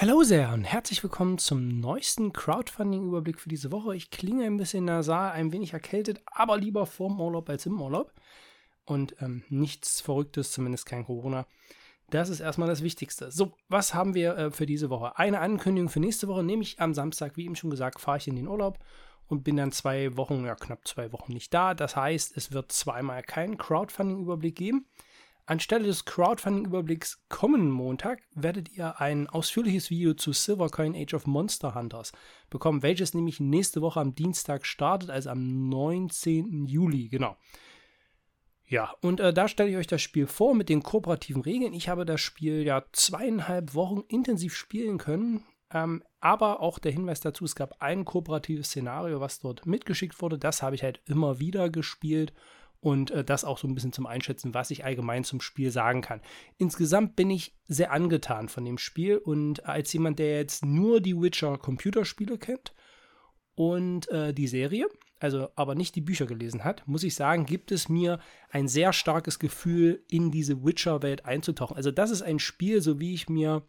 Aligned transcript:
Hallo 0.00 0.22
sehr 0.22 0.54
und 0.54 0.64
herzlich 0.64 1.02
willkommen 1.02 1.36
zum 1.36 1.78
neuesten 1.78 2.32
Crowdfunding-Überblick 2.32 3.38
für 3.38 3.50
diese 3.50 3.70
Woche. 3.70 3.94
Ich 3.94 4.10
klinge 4.10 4.46
ein 4.46 4.56
bisschen 4.56 4.86
nasal, 4.86 5.32
ein 5.32 5.52
wenig 5.52 5.74
erkältet, 5.74 6.22
aber 6.24 6.56
lieber 6.56 6.86
vorm 6.86 7.20
Urlaub 7.20 7.50
als 7.50 7.66
im 7.66 7.78
Urlaub. 7.78 8.14
Und 8.86 9.14
ähm, 9.20 9.42
nichts 9.50 10.00
Verrücktes, 10.00 10.52
zumindest 10.52 10.86
kein 10.86 11.04
Corona. 11.04 11.46
Das 12.08 12.30
ist 12.30 12.40
erstmal 12.40 12.66
das 12.66 12.82
Wichtigste. 12.82 13.30
So, 13.30 13.52
was 13.68 13.92
haben 13.92 14.14
wir 14.14 14.38
äh, 14.38 14.50
für 14.50 14.64
diese 14.64 14.88
Woche? 14.88 15.18
Eine 15.18 15.40
Ankündigung 15.40 15.90
für 15.90 16.00
nächste 16.00 16.28
Woche, 16.28 16.44
nämlich 16.44 16.80
am 16.80 16.94
Samstag, 16.94 17.36
wie 17.36 17.44
eben 17.44 17.54
schon 17.54 17.68
gesagt, 17.68 18.00
fahre 18.00 18.16
ich 18.16 18.26
in 18.26 18.36
den 18.36 18.48
Urlaub 18.48 18.78
und 19.26 19.44
bin 19.44 19.58
dann 19.58 19.70
zwei 19.70 20.16
Wochen, 20.16 20.46
ja 20.46 20.54
knapp 20.54 20.88
zwei 20.88 21.12
Wochen 21.12 21.34
nicht 21.34 21.52
da. 21.52 21.74
Das 21.74 21.94
heißt, 21.94 22.38
es 22.38 22.52
wird 22.52 22.72
zweimal 22.72 23.22
keinen 23.22 23.58
Crowdfunding-Überblick 23.58 24.56
geben. 24.56 24.86
Anstelle 25.46 25.84
des 25.84 26.04
Crowdfunding-Überblicks 26.04 27.22
kommenden 27.28 27.70
Montag 27.70 28.22
werdet 28.34 28.70
ihr 28.70 29.00
ein 29.00 29.28
ausführliches 29.28 29.90
Video 29.90 30.14
zu 30.14 30.32
Silvercoin 30.32 30.94
Age 30.94 31.14
of 31.14 31.26
Monster 31.26 31.74
Hunters 31.74 32.12
bekommen, 32.48 32.82
welches 32.82 33.14
nämlich 33.14 33.40
nächste 33.40 33.82
Woche 33.82 34.00
am 34.00 34.14
Dienstag 34.14 34.66
startet, 34.66 35.10
also 35.10 35.30
am 35.30 35.68
19. 35.68 36.66
Juli, 36.66 37.08
genau. 37.08 37.36
Ja, 38.66 38.94
und 39.00 39.18
äh, 39.18 39.32
da 39.32 39.48
stelle 39.48 39.70
ich 39.70 39.76
euch 39.76 39.88
das 39.88 40.00
Spiel 40.00 40.28
vor 40.28 40.54
mit 40.54 40.68
den 40.68 40.84
kooperativen 40.84 41.42
Regeln. 41.42 41.72
Ich 41.72 41.88
habe 41.88 42.04
das 42.04 42.20
Spiel 42.20 42.62
ja 42.64 42.84
zweieinhalb 42.92 43.74
Wochen 43.74 44.04
intensiv 44.06 44.54
spielen 44.54 44.96
können. 44.96 45.44
Ähm, 45.72 46.02
aber 46.20 46.60
auch 46.60 46.78
der 46.78 46.92
Hinweis 46.92 47.20
dazu, 47.20 47.44
es 47.44 47.54
gab 47.54 47.80
ein 47.80 48.04
kooperatives 48.04 48.68
Szenario, 48.68 49.20
was 49.20 49.40
dort 49.40 49.66
mitgeschickt 49.66 50.20
wurde. 50.22 50.38
Das 50.38 50.62
habe 50.62 50.76
ich 50.76 50.82
halt 50.82 51.00
immer 51.06 51.40
wieder 51.40 51.70
gespielt 51.70 52.32
und 52.80 53.10
äh, 53.10 53.24
das 53.24 53.44
auch 53.44 53.58
so 53.58 53.68
ein 53.68 53.74
bisschen 53.74 53.92
zum 53.92 54.06
Einschätzen, 54.06 54.54
was 54.54 54.70
ich 54.70 54.84
allgemein 54.84 55.24
zum 55.24 55.40
Spiel 55.40 55.70
sagen 55.70 56.00
kann. 56.00 56.20
Insgesamt 56.56 57.16
bin 57.16 57.30
ich 57.30 57.54
sehr 57.68 57.92
angetan 57.92 58.48
von 58.48 58.64
dem 58.64 58.78
Spiel 58.78 59.18
und 59.18 59.66
als 59.66 59.92
jemand, 59.92 60.18
der 60.18 60.38
jetzt 60.38 60.64
nur 60.64 61.00
die 61.00 61.16
Witcher 61.16 61.58
Computerspiele 61.58 62.38
kennt 62.38 62.74
und 63.54 64.08
äh, 64.10 64.32
die 64.32 64.48
Serie, 64.48 64.88
also 65.18 65.50
aber 65.54 65.74
nicht 65.74 65.94
die 65.94 66.00
Bücher 66.00 66.26
gelesen 66.26 66.64
hat, 66.64 66.86
muss 66.88 67.04
ich 67.04 67.14
sagen, 67.14 67.44
gibt 67.44 67.70
es 67.70 67.88
mir 67.88 68.18
ein 68.48 68.68
sehr 68.68 68.92
starkes 68.92 69.38
Gefühl, 69.38 70.02
in 70.08 70.30
diese 70.30 70.64
Witcher-Welt 70.64 71.26
einzutauchen. 71.26 71.76
Also 71.76 71.90
das 71.90 72.10
ist 72.10 72.22
ein 72.22 72.38
Spiel, 72.38 72.80
so 72.80 72.98
wie 72.98 73.12
ich 73.12 73.28
mir 73.28 73.66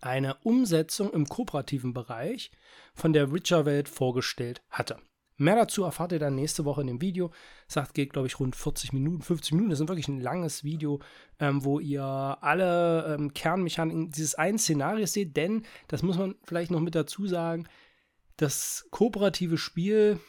eine 0.00 0.34
Umsetzung 0.42 1.12
im 1.12 1.26
kooperativen 1.28 1.94
Bereich 1.94 2.50
von 2.94 3.12
der 3.12 3.32
Witcher-Welt 3.32 3.88
vorgestellt 3.88 4.62
hatte. 4.68 4.98
Mehr 5.38 5.56
dazu 5.56 5.84
erfahrt 5.84 6.12
ihr 6.12 6.18
dann 6.18 6.34
nächste 6.34 6.64
Woche 6.64 6.80
in 6.80 6.86
dem 6.86 7.00
Video. 7.00 7.30
Sagt, 7.68 7.94
geht, 7.94 8.12
glaube 8.12 8.26
ich, 8.26 8.40
rund 8.40 8.56
40 8.56 8.92
Minuten, 8.92 9.22
50 9.22 9.52
Minuten. 9.52 9.70
Das 9.70 9.80
ist 9.80 9.88
wirklich 9.88 10.08
ein 10.08 10.20
langes 10.20 10.64
Video, 10.64 11.00
ähm, 11.38 11.64
wo 11.64 11.78
ihr 11.78 12.02
alle 12.02 13.14
ähm, 13.14 13.34
Kernmechaniken 13.34 14.10
dieses 14.10 14.34
einen 14.34 14.58
Szenarios 14.58 15.12
seht. 15.12 15.36
Denn, 15.36 15.64
das 15.88 16.02
muss 16.02 16.16
man 16.16 16.36
vielleicht 16.44 16.70
noch 16.70 16.80
mit 16.80 16.94
dazu 16.94 17.26
sagen, 17.26 17.66
das 18.36 18.86
kooperative 18.90 19.58
Spiel 19.58 20.20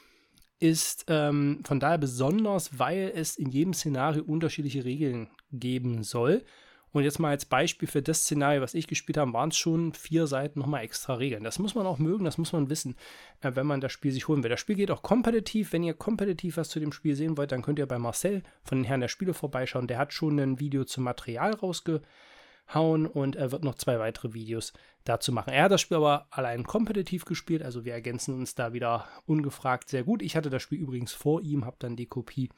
ist 0.59 1.05
ähm, 1.08 1.61
von 1.64 1.80
daher 1.80 1.97
besonders, 1.97 2.80
weil 2.80 3.11
es 3.16 3.38
in 3.38 3.52
jedem 3.52 3.73
Szenario 3.73 4.23
unterschiedliche 4.23 4.86
Regeln 4.86 5.30
geben 5.52 6.03
soll. 6.03 6.44
Und 6.93 7.03
jetzt 7.03 7.19
mal 7.19 7.30
als 7.30 7.45
Beispiel 7.45 7.88
für 7.88 8.02
das 8.02 8.21
Szenario, 8.21 8.61
was 8.61 8.73
ich 8.73 8.88
gespielt 8.88 9.17
habe, 9.17 9.33
waren 9.33 9.49
es 9.49 9.57
schon 9.57 9.93
vier 9.93 10.25
Seiten 10.25 10.59
nochmal 10.59 10.83
extra 10.83 11.16
Regeln. 11.16 11.43
Das 11.43 11.59
muss 11.59 11.75
man 11.75 11.85
auch 11.85 11.99
mögen, 11.99 12.25
das 12.25 12.38
muss 12.38 12.53
man 12.53 12.69
wissen, 12.69 12.95
äh, 13.41 13.52
wenn 13.53 13.67
man 13.67 13.81
das 13.81 13.91
Spiel 13.91 14.11
sich 14.11 14.27
holen 14.27 14.43
will. 14.43 14.49
Das 14.49 14.59
Spiel 14.59 14.75
geht 14.75 14.91
auch 14.91 15.02
kompetitiv. 15.02 15.73
Wenn 15.73 15.83
ihr 15.83 15.93
kompetitiv 15.93 16.58
was 16.58 16.69
zu 16.69 16.80
dem 16.80 16.91
Spiel 16.91 17.15
sehen 17.15 17.38
wollt, 17.38 17.52
dann 17.52 17.61
könnt 17.61 17.80
ihr 17.80 17.85
bei 17.85 17.99
Marcel 17.99 18.41
von 18.63 18.80
den 18.80 18.85
Herren 18.85 19.02
der 19.02 19.09
Spiele 19.09 19.33
vorbeischauen. 19.33 19.88
Der 19.88 19.97
hat 19.97 20.13
schon 20.13 20.39
ein 20.39 20.59
Video 20.59 20.85
zum 20.85 21.03
Material 21.03 21.53
rausgehauen 21.53 23.05
und 23.05 23.35
er 23.35 23.52
wird 23.52 23.63
noch 23.63 23.75
zwei 23.75 23.99
weitere 23.99 24.33
Videos 24.33 24.71
dazu 25.03 25.31
machen. 25.31 25.53
Er 25.53 25.63
hat 25.63 25.71
das 25.71 25.81
Spiel 25.81 25.97
aber 25.97 26.27
allein 26.31 26.63
kompetitiv 26.63 27.25
gespielt, 27.25 27.64
also 27.64 27.86
wir 27.86 27.93
ergänzen 27.93 28.33
uns 28.36 28.55
da 28.55 28.73
wieder 28.73 29.08
ungefragt 29.25 29.89
sehr 29.89 30.04
gut. 30.04 30.21
Ich 30.21 30.36
hatte 30.36 30.49
das 30.49 30.64
Spiel 30.64 30.80
übrigens 30.80 31.14
vor 31.14 31.42
ihm, 31.42 31.65
habe 31.65 31.77
dann 31.80 31.95
die 31.95 32.08
Kopie 32.08 32.49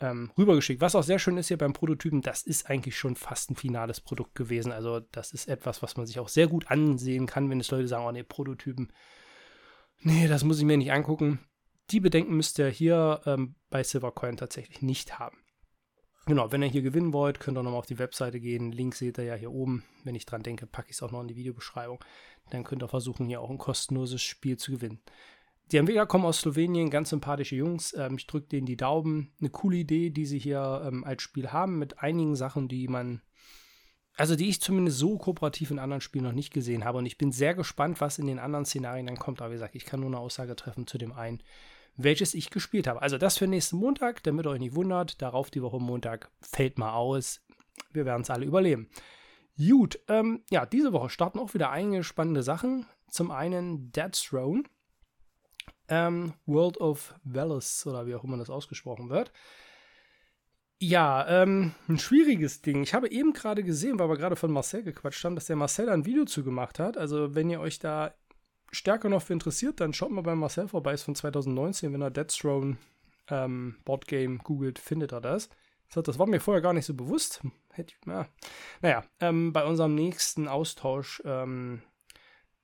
ähm, 0.00 0.30
rübergeschickt. 0.36 0.80
Was 0.80 0.94
auch 0.94 1.02
sehr 1.02 1.18
schön 1.18 1.36
ist 1.36 1.48
hier 1.48 1.58
beim 1.58 1.72
Prototypen, 1.72 2.22
das 2.22 2.42
ist 2.42 2.68
eigentlich 2.68 2.98
schon 2.98 3.16
fast 3.16 3.50
ein 3.50 3.56
finales 3.56 4.00
Produkt 4.00 4.34
gewesen. 4.34 4.72
Also 4.72 5.00
das 5.00 5.32
ist 5.32 5.48
etwas, 5.48 5.82
was 5.82 5.96
man 5.96 6.06
sich 6.06 6.18
auch 6.18 6.28
sehr 6.28 6.48
gut 6.48 6.70
ansehen 6.70 7.26
kann, 7.26 7.50
wenn 7.50 7.60
es 7.60 7.70
Leute 7.70 7.88
sagen, 7.88 8.06
oh 8.06 8.12
nee, 8.12 8.22
Prototypen, 8.22 8.92
nee, 10.00 10.28
das 10.28 10.44
muss 10.44 10.58
ich 10.58 10.64
mir 10.64 10.76
nicht 10.76 10.92
angucken. 10.92 11.40
Die 11.90 12.00
Bedenken 12.00 12.36
müsst 12.36 12.58
ihr 12.58 12.68
hier 12.68 13.20
ähm, 13.26 13.56
bei 13.70 13.82
Silvercoin 13.82 14.36
tatsächlich 14.36 14.82
nicht 14.82 15.18
haben. 15.18 15.38
Genau, 16.26 16.50
wenn 16.50 16.62
ihr 16.62 16.68
hier 16.68 16.80
gewinnen 16.80 17.12
wollt, 17.12 17.38
könnt 17.38 17.58
ihr 17.58 17.62
nochmal 17.62 17.78
auf 17.78 17.86
die 17.86 17.98
Webseite 17.98 18.40
gehen. 18.40 18.72
Link 18.72 18.94
seht 18.94 19.18
ihr 19.18 19.24
ja 19.24 19.34
hier 19.34 19.52
oben. 19.52 19.84
Wenn 20.04 20.14
ich 20.14 20.24
dran 20.24 20.42
denke, 20.42 20.66
packe 20.66 20.88
ich 20.88 20.96
es 20.96 21.02
auch 21.02 21.10
noch 21.10 21.20
in 21.20 21.28
die 21.28 21.36
Videobeschreibung. 21.36 22.02
Dann 22.48 22.64
könnt 22.64 22.82
ihr 22.82 22.88
versuchen, 22.88 23.26
hier 23.26 23.42
auch 23.42 23.50
ein 23.50 23.58
kostenloses 23.58 24.22
Spiel 24.22 24.56
zu 24.56 24.72
gewinnen. 24.72 25.00
Die 25.72 25.78
Entwickler 25.78 26.06
kommen 26.06 26.26
aus 26.26 26.40
Slowenien, 26.40 26.90
ganz 26.90 27.10
sympathische 27.10 27.56
Jungs. 27.56 27.94
Ähm, 27.94 28.16
ich 28.18 28.26
drücke 28.26 28.48
denen 28.48 28.66
die 28.66 28.76
Daumen. 28.76 29.32
Eine 29.40 29.50
coole 29.50 29.78
Idee, 29.78 30.10
die 30.10 30.26
sie 30.26 30.38
hier 30.38 30.82
ähm, 30.86 31.04
als 31.04 31.22
Spiel 31.22 31.52
haben, 31.52 31.78
mit 31.78 32.00
einigen 32.00 32.36
Sachen, 32.36 32.68
die 32.68 32.86
man, 32.86 33.22
also 34.14 34.36
die 34.36 34.48
ich 34.48 34.60
zumindest 34.60 34.98
so 34.98 35.16
kooperativ 35.16 35.70
in 35.70 35.78
anderen 35.78 36.02
Spielen 36.02 36.24
noch 36.24 36.32
nicht 36.32 36.52
gesehen 36.52 36.84
habe. 36.84 36.98
Und 36.98 37.06
ich 37.06 37.16
bin 37.16 37.32
sehr 37.32 37.54
gespannt, 37.54 38.00
was 38.00 38.18
in 38.18 38.26
den 38.26 38.38
anderen 38.38 38.66
Szenarien 38.66 39.06
dann 39.06 39.18
kommt. 39.18 39.40
Aber 39.40 39.50
wie 39.50 39.54
gesagt, 39.54 39.74
ich 39.74 39.86
kann 39.86 40.00
nur 40.00 40.10
eine 40.10 40.18
Aussage 40.18 40.54
treffen 40.54 40.86
zu 40.86 40.98
dem 40.98 41.12
einen, 41.12 41.42
welches 41.96 42.34
ich 42.34 42.50
gespielt 42.50 42.86
habe. 42.86 43.00
Also 43.00 43.16
das 43.16 43.38
für 43.38 43.46
nächsten 43.46 43.76
Montag, 43.76 44.22
damit 44.22 44.46
ihr 44.46 44.50
euch 44.50 44.60
nicht 44.60 44.74
wundert. 44.74 45.22
Darauf 45.22 45.50
die 45.50 45.62
Woche 45.62 45.80
Montag 45.80 46.30
fällt 46.42 46.78
mal 46.78 46.92
aus. 46.92 47.40
Wir 47.90 48.04
werden 48.04 48.22
es 48.22 48.30
alle 48.30 48.44
überleben. 48.44 48.90
Gut, 49.56 49.98
ähm, 50.08 50.42
ja, 50.50 50.66
diese 50.66 50.92
Woche 50.92 51.08
starten 51.08 51.38
auch 51.38 51.54
wieder 51.54 51.70
einige 51.70 52.04
spannende 52.04 52.42
Sachen. 52.42 52.86
Zum 53.08 53.30
einen 53.30 53.92
Dead 53.92 54.12
Throne 54.12 54.64
ähm, 55.88 56.34
World 56.46 56.78
of 56.80 57.14
Velas 57.24 57.86
oder 57.86 58.06
wie 58.06 58.14
auch 58.14 58.24
immer 58.24 58.36
das 58.36 58.50
ausgesprochen 58.50 59.10
wird. 59.10 59.32
Ja, 60.80 61.26
ähm, 61.28 61.72
ein 61.88 61.98
schwieriges 61.98 62.60
Ding. 62.60 62.82
Ich 62.82 62.94
habe 62.94 63.10
eben 63.10 63.32
gerade 63.32 63.62
gesehen, 63.62 63.98
weil 63.98 64.08
wir 64.08 64.16
gerade 64.16 64.36
von 64.36 64.50
Marcel 64.50 64.82
gequatscht 64.82 65.24
haben, 65.24 65.34
dass 65.34 65.46
der 65.46 65.56
Marcel 65.56 65.88
ein 65.88 66.04
Video 66.04 66.24
zu 66.24 66.44
gemacht 66.44 66.78
hat. 66.78 66.98
Also, 66.98 67.34
wenn 67.34 67.48
ihr 67.48 67.60
euch 67.60 67.78
da 67.78 68.12
stärker 68.70 69.08
noch 69.08 69.22
für 69.22 69.32
interessiert, 69.32 69.80
dann 69.80 69.94
schaut 69.94 70.10
mal 70.10 70.22
bei 70.22 70.34
Marcel 70.34 70.68
vorbei. 70.68 70.94
Ist 70.94 71.04
von 71.04 71.14
2019. 71.14 71.92
Wenn 71.92 72.02
er 72.02 72.10
Dead 72.10 72.28
Throne 72.28 72.76
ähm, 73.28 73.76
Boardgame 73.84 74.38
googelt, 74.38 74.78
findet 74.78 75.12
er 75.12 75.20
das. 75.20 75.48
Das 75.94 76.18
war 76.18 76.26
mir 76.26 76.40
vorher 76.40 76.60
gar 76.60 76.72
nicht 76.72 76.86
so 76.86 76.94
bewusst. 76.94 77.40
Hätte, 77.70 77.94
ja. 78.06 78.26
Naja, 78.82 79.04
ähm, 79.20 79.52
bei 79.52 79.64
unserem 79.64 79.94
nächsten 79.94 80.48
Austausch 80.48 81.22
ähm, 81.24 81.82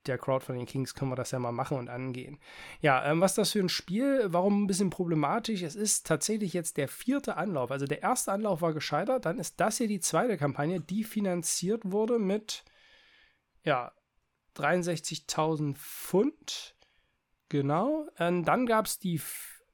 der 0.07 0.19
Crowdfunding 0.19 0.67
Kings 0.67 0.95
können 0.95 1.11
wir 1.11 1.17
das 1.17 1.31
ja 1.31 1.39
mal 1.39 1.53
machen 1.53 1.79
und 1.79 1.89
angehen. 1.89 2.39
Ja, 2.81 3.05
ähm, 3.05 3.21
was 3.21 3.33
ist 3.33 3.39
das 3.39 3.53
für 3.53 3.61
ein 3.61 3.69
Spiel? 3.69 4.27
Warum 4.29 4.65
ein 4.65 4.67
bisschen 4.67 4.91
problematisch? 4.91 5.63
Es 5.63 5.77
ist 5.77 6.07
tatsächlich 6.07 6.53
jetzt 6.53 6.77
der 6.77 6.89
vierte 6.89 7.37
Anlauf. 7.37 7.71
Also 7.71 7.87
der 7.87 8.03
erste 8.03 8.33
Anlauf 8.33 8.63
war 8.63 8.73
gescheitert, 8.73 9.27
dann 9.27 9.39
ist 9.39 9.61
das 9.61 9.77
hier 9.77 9.89
die 9.89 10.01
zweite 10.01 10.37
Kampagne, 10.37 10.81
die 10.81 11.05
finanziert 11.05 11.83
wurde 11.85 12.19
mit, 12.19 12.65
ja, 13.65 13.93
63.000 14.57 15.77
Pfund. 15.77 16.77
Genau. 17.49 18.03
Und 18.03 18.11
ähm, 18.19 18.45
dann 18.45 18.67
gab 18.67 18.87
es 18.87 18.99
die 18.99 19.21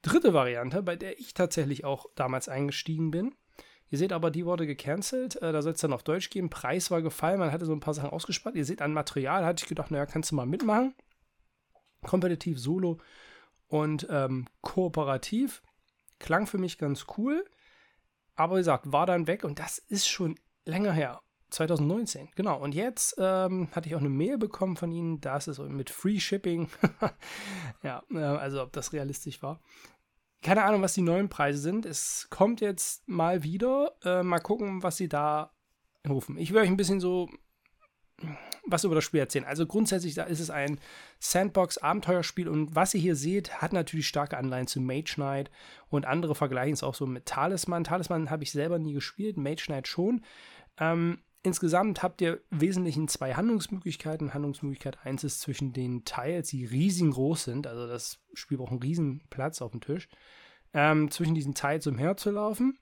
dritte 0.02 0.34
Variante, 0.34 0.82
bei 0.82 0.96
der 0.96 1.18
ich 1.18 1.34
tatsächlich 1.34 1.84
auch 1.84 2.06
damals 2.14 2.48
eingestiegen 2.48 3.10
bin. 3.10 3.34
Ihr 3.90 3.98
seht 3.98 4.12
aber, 4.12 4.30
die 4.30 4.44
wurde 4.44 4.66
gecancelt. 4.66 5.36
Äh, 5.36 5.52
da 5.52 5.62
soll 5.62 5.72
es 5.72 5.80
dann 5.80 5.92
auf 5.92 6.02
Deutsch 6.02 6.30
gehen. 6.30 6.50
Preis 6.50 6.90
war 6.90 7.02
gefallen. 7.02 7.38
Man 7.38 7.52
hatte 7.52 7.66
so 7.66 7.72
ein 7.72 7.80
paar 7.80 7.94
Sachen 7.94 8.10
ausgespart. 8.10 8.56
Ihr 8.56 8.64
seht 8.64 8.82
an 8.82 8.92
Material, 8.92 9.44
hatte 9.44 9.62
ich 9.62 9.68
gedacht, 9.68 9.90
naja, 9.90 10.06
kannst 10.06 10.30
du 10.30 10.34
mal 10.34 10.46
mitmachen. 10.46 10.94
Kompetitiv, 12.02 12.58
solo 12.58 12.98
und 13.68 14.06
ähm, 14.10 14.46
kooperativ. 14.60 15.62
Klang 16.18 16.46
für 16.46 16.58
mich 16.58 16.78
ganz 16.78 17.06
cool. 17.16 17.44
Aber 18.34 18.56
wie 18.56 18.60
gesagt, 18.60 18.92
war 18.92 19.06
dann 19.06 19.26
weg 19.26 19.44
und 19.44 19.58
das 19.58 19.78
ist 19.78 20.08
schon 20.08 20.38
länger 20.64 20.92
her. 20.92 21.20
2019, 21.50 22.30
genau. 22.34 22.58
Und 22.60 22.74
jetzt 22.74 23.14
ähm, 23.18 23.68
hatte 23.70 23.88
ich 23.88 23.94
auch 23.94 24.00
eine 24.00 24.08
Mail 24.08 24.36
bekommen 24.36 24.76
von 24.76 24.90
Ihnen, 24.90 25.20
das 25.20 25.46
ist 25.46 25.60
mit 25.60 25.90
Free 25.90 26.18
Shipping. 26.18 26.68
ja, 27.84 28.02
äh, 28.12 28.18
also 28.18 28.62
ob 28.62 28.72
das 28.72 28.92
realistisch 28.92 29.42
war 29.42 29.60
keine 30.42 30.64
Ahnung, 30.64 30.82
was 30.82 30.94
die 30.94 31.02
neuen 31.02 31.28
Preise 31.28 31.58
sind. 31.58 31.86
Es 31.86 32.28
kommt 32.30 32.60
jetzt 32.60 33.06
mal 33.08 33.42
wieder. 33.42 33.96
Äh, 34.04 34.22
mal 34.22 34.40
gucken, 34.40 34.82
was 34.82 34.96
sie 34.96 35.08
da 35.08 35.52
rufen. 36.08 36.38
Ich 36.38 36.52
will 36.52 36.60
euch 36.60 36.68
ein 36.68 36.76
bisschen 36.76 37.00
so 37.00 37.28
was 38.66 38.84
über 38.84 38.94
das 38.94 39.04
Spiel 39.04 39.20
erzählen. 39.20 39.44
Also 39.44 39.66
grundsätzlich 39.66 40.14
da 40.14 40.24
ist 40.24 40.40
es 40.40 40.50
ein 40.50 40.80
Sandbox-Abenteuerspiel 41.20 42.48
und 42.48 42.74
was 42.74 42.94
ihr 42.94 43.00
hier 43.00 43.16
seht, 43.16 43.60
hat 43.60 43.72
natürlich 43.72 44.08
starke 44.08 44.36
Anleihen 44.36 44.66
zu 44.66 44.80
Mage 44.80 45.14
Knight 45.14 45.50
und 45.88 46.06
andere 46.06 46.34
vergleichen 46.34 46.72
es 46.72 46.82
auch 46.82 46.94
so 46.94 47.06
mit 47.06 47.26
Talisman. 47.26 47.84
Talisman 47.84 48.30
habe 48.30 48.42
ich 48.42 48.52
selber 48.52 48.78
nie 48.78 48.94
gespielt, 48.94 49.36
Mage 49.36 49.64
Knight 49.66 49.86
schon. 49.86 50.24
Ähm, 50.78 51.20
Insgesamt 51.46 52.02
habt 52.02 52.20
ihr 52.22 52.40
im 52.50 52.60
Wesentlichen 52.60 53.06
zwei 53.06 53.34
Handlungsmöglichkeiten. 53.34 54.34
Handlungsmöglichkeit 54.34 54.98
1 55.06 55.22
ist 55.22 55.40
zwischen 55.40 55.72
den 55.72 56.04
Teils, 56.04 56.48
die 56.48 56.64
riesengroß 56.64 57.44
sind, 57.44 57.68
also 57.68 57.86
das 57.86 58.18
Spiel 58.34 58.58
braucht 58.58 58.72
einen 58.72 58.82
riesen 58.82 59.22
Platz 59.30 59.62
auf 59.62 59.70
dem 59.70 59.80
Tisch, 59.80 60.08
ähm, 60.74 61.08
zwischen 61.08 61.36
diesen 61.36 61.54
Teils 61.54 61.86
umherzulaufen. 61.86 62.80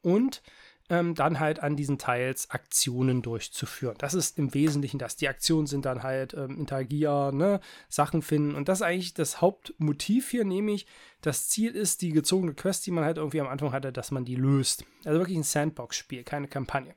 Und 0.00 0.42
ähm, 0.88 1.14
dann 1.14 1.38
halt 1.38 1.62
an 1.62 1.76
diesen 1.76 1.98
Teils 1.98 2.48
Aktionen 2.48 3.20
durchzuführen. 3.20 3.96
Das 3.98 4.14
ist 4.14 4.38
im 4.38 4.54
Wesentlichen 4.54 4.98
das. 4.98 5.16
Die 5.16 5.28
Aktionen 5.28 5.66
sind 5.66 5.84
dann 5.84 6.02
halt 6.02 6.32
ähm, 6.32 6.58
interagieren, 6.58 7.36
ne, 7.36 7.60
Sachen 7.90 8.22
finden. 8.22 8.54
Und 8.54 8.70
das 8.70 8.78
ist 8.78 8.86
eigentlich 8.86 9.12
das 9.12 9.42
Hauptmotiv 9.42 10.30
hier, 10.30 10.46
nämlich 10.46 10.86
das 11.20 11.50
Ziel 11.50 11.72
ist, 11.72 12.00
die 12.00 12.12
gezogene 12.12 12.54
Quest, 12.54 12.86
die 12.86 12.92
man 12.92 13.04
halt 13.04 13.18
irgendwie 13.18 13.42
am 13.42 13.48
Anfang 13.48 13.72
hatte, 13.72 13.92
dass 13.92 14.10
man 14.10 14.24
die 14.24 14.36
löst. 14.36 14.86
Also 15.04 15.18
wirklich 15.18 15.36
ein 15.36 15.42
Sandbox-Spiel, 15.42 16.24
keine 16.24 16.48
Kampagne. 16.48 16.94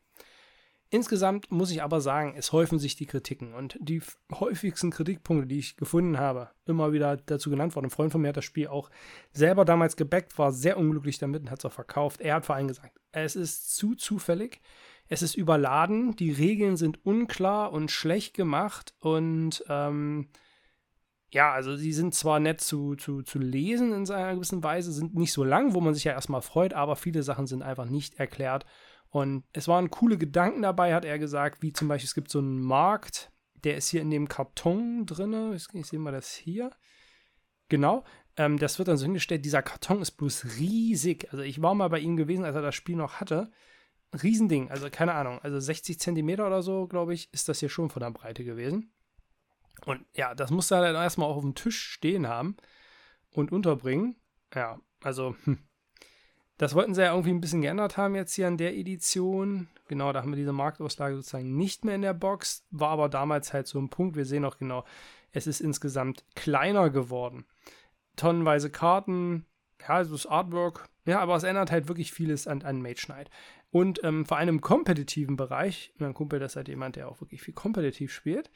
Insgesamt 0.92 1.52
muss 1.52 1.70
ich 1.70 1.84
aber 1.84 2.02
sagen, 2.02 2.34
es 2.36 2.52
häufen 2.52 2.80
sich 2.80 2.96
die 2.96 3.06
Kritiken 3.06 3.54
und 3.54 3.78
die 3.80 4.02
häufigsten 4.34 4.90
Kritikpunkte, 4.90 5.46
die 5.46 5.60
ich 5.60 5.78
gefunden 5.78 6.18
habe, 6.18 6.50
immer 6.66 6.92
wieder 6.92 7.18
dazu 7.18 7.52
genannt 7.52 7.76
worden. 7.76 7.88
Ein 7.88 7.92
Freund 7.92 8.12
von 8.12 8.22
mir 8.22 8.30
hat 8.30 8.38
das 8.38 8.46
Spiel 8.46 8.68
auch 8.68 8.90
selber 9.32 9.66
damals 9.66 9.98
gebackt, 9.98 10.40
war 10.40 10.52
sehr 10.52 10.78
unglücklich 10.78 11.20
damit 11.20 11.44
und 11.44 11.52
hat 11.52 11.60
es 11.60 11.66
auch 11.66 11.72
verkauft. 11.72 12.22
Er 12.22 12.36
hat 12.36 12.48
vor 12.48 12.56
allem 12.56 12.68
gesagt, 12.68 13.00
es 13.12 13.36
ist 13.36 13.76
zu 13.76 13.94
zufällig, 13.94 14.62
es 15.08 15.22
ist 15.22 15.36
überladen, 15.36 16.16
die 16.16 16.32
Regeln 16.32 16.76
sind 16.76 17.06
unklar 17.06 17.72
und 17.72 17.92
schlecht 17.92 18.34
gemacht 18.34 18.96
und 19.00 19.64
ähm, 19.70 20.30
ja, 21.32 21.52
also 21.54 21.76
sie 21.76 21.94
sind 21.94 22.16
zwar 22.16 22.40
nett 22.40 22.62
zu, 22.62 22.96
zu, 22.96 23.22
zu 23.22 23.38
lesen 23.38 23.94
in 23.94 24.08
seiner 24.08 24.34
gewissen 24.34 24.64
Weise, 24.64 24.92
sind 24.92 25.14
nicht 25.14 25.34
so 25.34 25.44
lang, 25.44 25.76
wo 25.76 25.82
man 25.82 25.94
sich 25.94 26.06
ja 26.06 26.14
erstmal 26.14 26.42
freut, 26.42 26.74
aber 26.74 26.96
viele 26.96 27.22
Sachen 27.22 27.46
sind 27.46 27.62
einfach 27.62 27.86
nicht 27.86 28.20
erklärt 28.20 28.66
und 29.10 29.44
es 29.54 29.68
waren 29.68 29.90
coole 29.90 30.18
Gedanken 30.18 30.62
dabei, 30.62 30.94
hat 30.94 31.06
er 31.06 31.18
gesagt, 31.18 31.62
wie 31.62 31.74
zum 31.74 31.88
Beispiel, 31.88 32.08
es 32.08 32.16
gibt 32.16 32.30
so 32.30 32.40
einen 32.40 32.62
Markt, 32.62 33.32
der 33.64 33.76
ist 33.76 33.90
hier 33.90 34.02
in 34.02 34.12
dem 34.12 34.28
Karton 34.28 35.06
drin. 35.06 35.54
Ich, 35.54 35.68
sehe 35.88 36.00
mal 36.00 36.12
das 36.12 36.34
hier. 36.34 36.72
Genau. 37.68 38.04
Ähm, 38.38 38.58
das 38.58 38.78
wird 38.78 38.88
dann 38.88 38.98
so 38.98 39.06
hingestellt. 39.06 39.46
Dieser 39.46 39.62
Karton 39.62 40.02
ist 40.02 40.12
bloß 40.12 40.58
riesig. 40.58 41.28
Also 41.32 41.44
ich 41.44 41.62
war 41.62 41.76
mal 41.76 41.90
bei 41.90 42.00
ihm 42.00 42.18
gewesen, 42.18 42.46
als 42.46 42.56
er 42.56 42.62
das 42.62 42.76
Spiel 42.76 42.96
noch 42.96 43.16
hatte. 43.16 43.52
Riesending. 44.24 44.72
Also 44.72 44.90
keine 44.90 45.14
Ahnung. 45.14 45.40
Also 45.40 45.60
60 45.60 46.00
Zentimeter 46.00 46.48
oder 46.48 46.62
so, 46.62 46.88
glaube 46.88 47.14
ich, 47.14 47.34
ist 47.34 47.50
das 47.50 47.60
hier 47.60 47.70
schon 47.70 47.90
von 47.90 48.02
der 48.02 48.12
Breite 48.12 48.44
gewesen. 48.44 48.94
Und 49.86 50.06
ja, 50.16 50.36
das 50.36 50.52
musste 50.52 50.76
er 50.76 50.94
dann 50.94 50.96
erstmal 50.96 51.30
auch 51.30 51.38
auf 51.38 51.44
dem 51.44 51.56
Tisch 51.56 51.80
stehen 51.80 52.28
haben 52.28 52.58
und 53.32 53.52
unterbringen. 53.52 54.16
Ja, 54.54 54.80
also 55.02 55.36
hm, 55.44 55.60
das 56.60 56.76
wollten 56.76 56.94
sie 56.94 57.02
ja 57.02 57.12
irgendwie 57.12 57.32
ein 57.32 57.40
bisschen 57.40 57.62
geändert 57.62 57.96
haben 57.96 58.16
jetzt 58.16 58.34
hier 58.34 58.46
an 58.46 58.58
der 58.58 58.76
Edition. 58.76 59.70
Genau, 59.88 60.12
da 60.12 60.22
haben 60.22 60.32
wir 60.32 60.36
diese 60.36 60.52
Marktauslage 60.52 61.16
sozusagen 61.16 61.56
nicht 61.56 61.86
mehr 61.86 61.96
in 61.96 62.02
der 62.02 62.14
Box. 62.14 62.66
War 62.70 62.90
aber 62.90 63.08
damals 63.08 63.54
halt 63.54 63.66
so 63.66 63.80
ein 63.80 63.90
Punkt. 63.90 64.18
Wir 64.18 64.26
sehen 64.26 64.44
auch 64.44 64.58
genau, 64.58 64.84
es 65.32 65.48
ist 65.48 65.62
insgesamt 65.62 66.26
kleiner 66.36 66.90
geworden. 66.90 67.46
Tonnenweise 68.18 68.70
Karten, 68.70 69.46
ja, 69.82 69.96
also 69.96 70.12
das 70.12 70.26
Artwork. 70.26 70.90
Ja, 71.06 71.22
aber 71.22 71.38
es 71.38 71.44
ändert 71.44 71.72
halt 71.72 71.88
wirklich 71.88 72.12
vieles 72.12 72.46
an, 72.46 72.62
an 72.62 72.82
Mage 72.82 73.06
Knight. 73.06 73.30
Und 73.72 74.04
ähm, 74.04 74.26
vor 74.26 74.38
allem 74.38 74.50
im 74.50 74.62
kompetitiven 74.62 75.38
Bereich, 75.38 75.94
mein 75.98 76.14
Kumpel, 76.14 76.40
das 76.40 76.52
ist 76.52 76.56
halt 76.58 76.68
jemand, 76.68 76.98
der 76.98 77.08
auch 77.08 77.22
wirklich 77.22 77.42
viel 77.42 77.54
kompetitiv 77.54 78.12
spielt, 78.12 78.52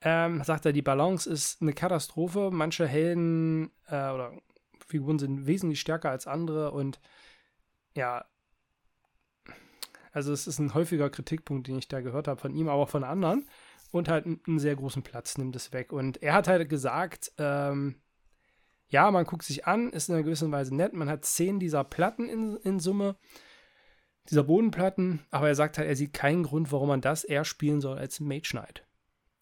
ähm, 0.00 0.42
sagt 0.42 0.64
er, 0.64 0.72
die 0.72 0.80
Balance 0.80 1.28
ist 1.28 1.60
eine 1.60 1.74
Katastrophe. 1.74 2.48
Manche 2.50 2.86
Helden 2.86 3.70
äh, 3.88 4.08
oder 4.10 4.32
Figuren 4.86 5.18
sind 5.18 5.46
wesentlich 5.46 5.80
stärker 5.80 6.08
als 6.08 6.26
andere 6.26 6.70
und 6.70 6.98
ja, 7.94 8.24
also 10.12 10.32
es 10.32 10.46
ist 10.46 10.58
ein 10.58 10.74
häufiger 10.74 11.10
Kritikpunkt, 11.10 11.66
den 11.66 11.78
ich 11.78 11.88
da 11.88 12.00
gehört 12.00 12.28
habe 12.28 12.40
von 12.40 12.54
ihm, 12.54 12.68
aber 12.68 12.82
auch 12.82 12.88
von 12.88 13.04
anderen. 13.04 13.48
Und 13.90 14.08
halt 14.08 14.26
einen 14.26 14.58
sehr 14.58 14.76
großen 14.76 15.02
Platz 15.02 15.36
nimmt 15.36 15.56
es 15.56 15.72
weg. 15.72 15.92
Und 15.92 16.22
er 16.22 16.34
hat 16.34 16.48
halt 16.48 16.68
gesagt, 16.68 17.32
ähm, 17.38 17.96
ja, 18.88 19.10
man 19.10 19.24
guckt 19.24 19.42
sich 19.42 19.66
an, 19.66 19.90
ist 19.90 20.08
in 20.08 20.14
einer 20.14 20.24
gewissen 20.24 20.52
Weise 20.52 20.74
nett. 20.74 20.92
Man 20.92 21.08
hat 21.08 21.24
zehn 21.24 21.58
dieser 21.58 21.84
Platten 21.84 22.28
in, 22.28 22.56
in 22.58 22.78
Summe, 22.78 23.16
dieser 24.30 24.44
Bodenplatten, 24.44 25.20
aber 25.30 25.48
er 25.48 25.54
sagt 25.54 25.78
halt, 25.78 25.88
er 25.88 25.96
sieht 25.96 26.12
keinen 26.12 26.44
Grund, 26.44 26.72
warum 26.72 26.88
man 26.88 27.00
das 27.00 27.24
eher 27.24 27.44
spielen 27.44 27.80
soll 27.80 27.98
als 27.98 28.20
Mage 28.20 28.50
Knight. 28.50 28.86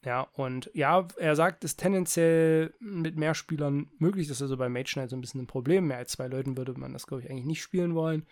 Ja, 0.05 0.23
und 0.32 0.70
ja, 0.73 1.06
er 1.19 1.37
sagt, 1.37 1.62
es 1.62 1.73
ist 1.73 1.81
tendenziell 1.81 2.73
mit 2.81 3.17
mehr 3.17 3.35
Spielern 3.35 3.91
möglich. 3.99 4.29
Das 4.29 4.38
ist 4.38 4.43
also 4.43 4.56
bei 4.56 4.69
Mage 4.69 4.93
Knight 4.93 5.11
so 5.11 5.17
ein 5.17 5.20
bisschen 5.20 5.43
ein 5.43 5.47
Problem. 5.47 5.88
Mehr 5.88 5.99
als 5.99 6.12
zwei 6.12 6.26
Leuten 6.26 6.56
würde 6.56 6.73
man 6.79 6.93
das, 6.93 7.06
glaube 7.06 7.23
ich, 7.23 7.31
eigentlich 7.31 7.44
nicht 7.44 7.62
spielen 7.62 7.94
wollen. 7.94 8.26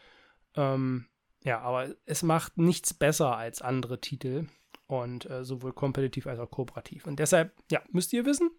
Ähm, 0.57 1.07
ja, 1.45 1.61
aber 1.61 1.95
es 2.07 2.23
macht 2.23 2.57
nichts 2.57 2.95
besser 2.95 3.37
als 3.37 3.61
andere 3.61 4.01
Titel. 4.01 4.47
Und 4.87 5.29
äh, 5.29 5.45
sowohl 5.45 5.75
kompetitiv 5.75 6.27
als 6.27 6.39
auch 6.39 6.51
kooperativ. 6.51 7.07
Und 7.07 7.19
deshalb, 7.19 7.53
ja, 7.71 7.83
müsst 7.91 8.15
ihr 8.15 8.25
wissen, 8.25 8.51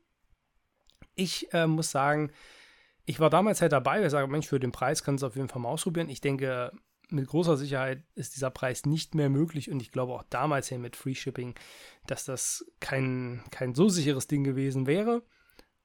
ich 1.15 1.51
äh, 1.53 1.65
muss 1.65 1.89
sagen, 1.89 2.31
ich 3.05 3.19
war 3.19 3.31
damals 3.31 3.61
halt 3.61 3.71
dabei. 3.71 4.03
Ich 4.03 4.11
sage, 4.11 4.27
Mensch, 4.27 4.47
für 4.47 4.59
den 4.59 4.71
Preis 4.71 5.03
kannst 5.03 5.23
du 5.23 5.27
auf 5.27 5.35
jeden 5.35 5.49
Fall 5.49 5.63
mal 5.63 5.69
ausprobieren. 5.69 6.09
Ich 6.09 6.21
denke, 6.21 6.71
mit 7.09 7.27
großer 7.27 7.57
Sicherheit 7.57 8.03
ist 8.15 8.35
dieser 8.35 8.49
Preis 8.49 8.85
nicht 8.85 9.15
mehr 9.15 9.29
möglich 9.29 9.71
und 9.71 9.81
ich 9.81 9.91
glaube 9.91 10.13
auch 10.13 10.23
damals 10.29 10.69
hier 10.69 10.79
mit 10.79 10.95
Free 10.95 11.15
Shipping, 11.15 11.55
dass 12.07 12.25
das 12.25 12.65
kein, 12.79 13.43
kein 13.51 13.73
so 13.73 13.89
sicheres 13.89 14.27
Ding 14.27 14.43
gewesen 14.43 14.87
wäre. 14.87 15.23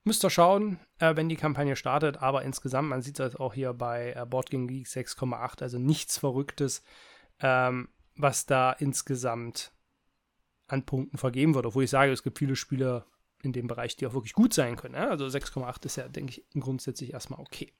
Müsst 0.05 0.25
ihr 0.25 0.31
schauen, 0.31 0.79
äh, 0.99 1.17
wenn 1.17 1.31
die 1.31 1.37
Kampagne 1.37 1.77
startet, 1.77 2.19
aber 2.19 2.43
insgesamt, 2.43 2.91
man 2.91 3.01
sieht 3.01 3.19
das 3.19 3.37
auch 3.37 3.55
hier 3.55 3.73
bei 3.73 4.13
äh, 4.13 4.27
Boardgame 4.27 4.67
Geek 4.67 4.87
6,8, 4.87 5.63
also 5.63 5.79
nichts 5.79 6.19
Verrücktes, 6.19 6.83
ähm, 7.41 7.89
was 8.15 8.45
da 8.45 8.73
insgesamt 8.73 9.73
an 10.67 10.85
Punkten 10.85 11.17
vergeben 11.17 11.55
wird, 11.55 11.67
obwohl 11.67 11.85
ich 11.85 11.91
sage, 11.91 12.13
es 12.13 12.23
gibt 12.23 12.39
viele 12.39 12.57
Spiele 12.57 13.07
in 13.43 13.53
dem 13.53 13.67
Bereich, 13.67 13.97
die 13.97 14.07
auch 14.07 14.15
wirklich 14.15 14.33
gut 14.35 14.53
sein 14.53 14.77
können. 14.77 14.95
Ja? 14.95 15.09
Also 15.09 15.27
6,8 15.27 15.87
ist 15.87 15.97
ja, 15.97 16.09
denke 16.09 16.33
ich, 16.33 16.61
grundsätzlich 16.61 17.13
erstmal 17.13 17.41
okay. 17.41 17.73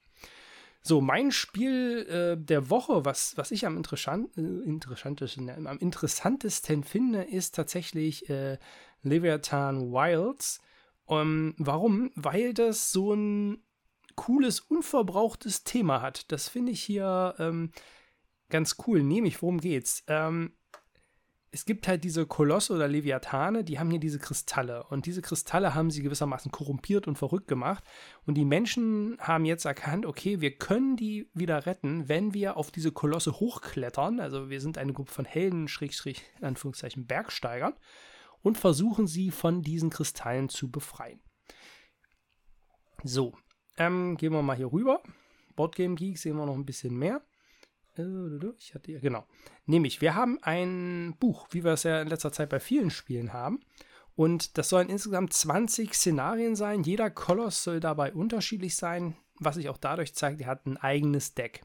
So, 0.87 1.01
mein 1.01 1.31
Spiel 1.31 2.05
äh, 2.07 2.37
der 2.39 2.69
Woche, 2.69 3.05
was, 3.05 3.35
was 3.37 3.49
ich 3.49 3.65
am 3.65 3.75
interessant, 3.75 4.37
äh, 4.37 4.41
interessantesten, 4.41 5.49
äh, 5.49 5.53
am 5.53 5.79
interessantesten 5.79 6.83
finde, 6.83 7.23
ist 7.23 7.55
tatsächlich 7.55 8.29
äh, 8.29 8.59
Leviathan 9.01 9.91
Wilds. 9.91 10.61
Ähm, 11.09 11.55
warum? 11.57 12.11
Weil 12.13 12.53
das 12.53 12.91
so 12.91 13.15
ein 13.15 13.63
cooles, 14.13 14.59
unverbrauchtes 14.59 15.63
Thema 15.63 16.03
hat. 16.03 16.31
Das 16.31 16.49
finde 16.49 16.73
ich 16.73 16.83
hier 16.83 17.33
ähm, 17.39 17.71
ganz 18.49 18.75
cool. 18.85 19.01
Nämlich, 19.01 19.41
worum 19.41 19.59
geht's? 19.59 20.03
Ähm, 20.05 20.53
es 21.55 21.63
gibt 21.63 21.87
halt 21.87 22.03
diese 22.03 22.25
Kolosse 22.25 22.73
oder 22.73 22.85
Leviathane, 22.89 23.63
die 23.63 23.79
haben 23.79 23.89
hier 23.89 24.01
diese 24.01 24.19
Kristalle. 24.19 24.83
Und 24.89 25.05
diese 25.05 25.21
Kristalle 25.21 25.73
haben 25.73 25.89
sie 25.89 26.03
gewissermaßen 26.03 26.51
korrumpiert 26.51 27.07
und 27.07 27.17
verrückt 27.17 27.47
gemacht. 27.47 27.81
Und 28.25 28.35
die 28.35 28.43
Menschen 28.43 29.15
haben 29.21 29.45
jetzt 29.45 29.63
erkannt, 29.63 30.05
okay, 30.05 30.41
wir 30.41 30.57
können 30.57 30.97
die 30.97 31.29
wieder 31.33 31.65
retten, 31.65 32.09
wenn 32.09 32.33
wir 32.33 32.57
auf 32.57 32.71
diese 32.71 32.91
Kolosse 32.91 33.39
hochklettern. 33.39 34.19
Also 34.19 34.49
wir 34.49 34.59
sind 34.59 34.77
eine 34.77 34.91
Gruppe 34.91 35.13
von 35.13 35.23
Helden, 35.23 35.69
Schrägstrich, 35.69 36.23
in 36.39 36.47
Anführungszeichen, 36.47 37.07
Bergsteigern. 37.07 37.73
Und 38.41 38.57
versuchen 38.57 39.07
sie 39.07 39.31
von 39.31 39.61
diesen 39.61 39.89
Kristallen 39.89 40.49
zu 40.49 40.69
befreien. 40.69 41.21
So, 43.01 43.31
ähm, 43.77 44.17
gehen 44.17 44.33
wir 44.33 44.41
mal 44.41 44.57
hier 44.57 44.73
rüber. 44.73 45.01
Boardgame 45.55 45.95
Geek 45.95 46.17
sehen 46.17 46.35
wir 46.35 46.45
noch 46.45 46.55
ein 46.55 46.65
bisschen 46.65 46.97
mehr. 46.99 47.21
Ich 48.59 48.73
hatte 48.73 48.91
ja, 48.91 48.99
genau. 48.99 49.25
Nämlich, 49.65 50.01
wir 50.01 50.15
haben 50.15 50.37
ein 50.41 51.15
Buch, 51.19 51.47
wie 51.51 51.63
wir 51.63 51.71
es 51.71 51.83
ja 51.83 52.01
in 52.01 52.07
letzter 52.07 52.31
Zeit 52.31 52.49
bei 52.49 52.59
vielen 52.59 52.89
Spielen 52.89 53.33
haben. 53.33 53.61
Und 54.15 54.57
das 54.57 54.69
sollen 54.69 54.89
insgesamt 54.89 55.33
20 55.33 55.93
Szenarien 55.93 56.55
sein. 56.55 56.83
Jeder 56.83 57.09
Koloss 57.09 57.63
soll 57.63 57.79
dabei 57.79 58.13
unterschiedlich 58.13 58.75
sein, 58.75 59.15
was 59.39 59.55
sich 59.55 59.69
auch 59.69 59.77
dadurch 59.77 60.15
zeigt, 60.15 60.41
er 60.41 60.47
hat 60.47 60.65
ein 60.65 60.77
eigenes 60.77 61.33
Deck. 61.33 61.61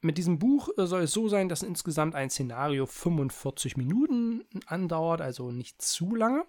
Mit 0.00 0.18
diesem 0.18 0.38
Buch 0.38 0.68
äh, 0.76 0.86
soll 0.86 1.02
es 1.02 1.12
so 1.12 1.28
sein, 1.28 1.48
dass 1.48 1.62
insgesamt 1.62 2.14
ein 2.14 2.30
Szenario 2.30 2.86
45 2.86 3.76
Minuten 3.76 4.44
andauert, 4.66 5.20
also 5.20 5.50
nicht 5.52 5.80
zu 5.80 6.14
lange. 6.14 6.44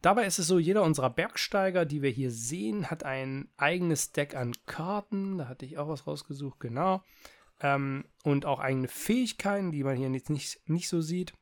Dabei 0.00 0.26
ist 0.26 0.40
es 0.40 0.48
so, 0.48 0.58
jeder 0.58 0.82
unserer 0.82 1.10
Bergsteiger, 1.10 1.84
die 1.84 2.02
wir 2.02 2.10
hier 2.10 2.32
sehen, 2.32 2.90
hat 2.90 3.04
ein 3.04 3.48
eigenes 3.56 4.10
Deck 4.10 4.34
an 4.34 4.52
Karten. 4.66 5.38
Da 5.38 5.48
hatte 5.48 5.64
ich 5.64 5.78
auch 5.78 5.88
was 5.88 6.08
rausgesucht, 6.08 6.58
genau 6.58 7.02
ähm, 7.62 8.04
und 8.24 8.44
auch 8.44 8.60
eigene 8.60 8.88
Fähigkeiten, 8.88 9.72
die 9.72 9.84
man 9.84 9.96
hier 9.96 10.10
jetzt 10.10 10.30
nicht, 10.30 10.60
nicht 10.68 10.88
so 10.88 11.00
sieht. 11.00 11.32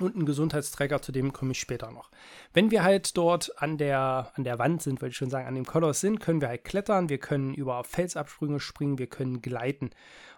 Und 0.00 0.16
ein 0.16 0.26
Gesundheitsträger, 0.26 1.00
zu 1.02 1.12
dem 1.12 1.32
komme 1.32 1.52
ich 1.52 1.60
später 1.60 1.92
noch. 1.92 2.10
Wenn 2.52 2.72
wir 2.72 2.82
halt 2.82 3.16
dort 3.16 3.62
an 3.62 3.78
der, 3.78 4.32
an 4.34 4.42
der 4.42 4.58
Wand 4.58 4.82
sind, 4.82 5.00
würde 5.00 5.10
ich 5.10 5.16
schon 5.16 5.30
sagen, 5.30 5.46
an 5.46 5.54
dem 5.54 5.64
Koloss 5.64 6.00
sind, 6.00 6.18
können 6.18 6.40
wir 6.40 6.48
halt 6.48 6.64
klettern, 6.64 7.08
wir 7.08 7.18
können 7.18 7.54
über 7.54 7.84
Felsabsprünge 7.84 8.58
springen, 8.58 8.98
wir 8.98 9.06
können 9.06 9.40
gleiten. 9.40 9.90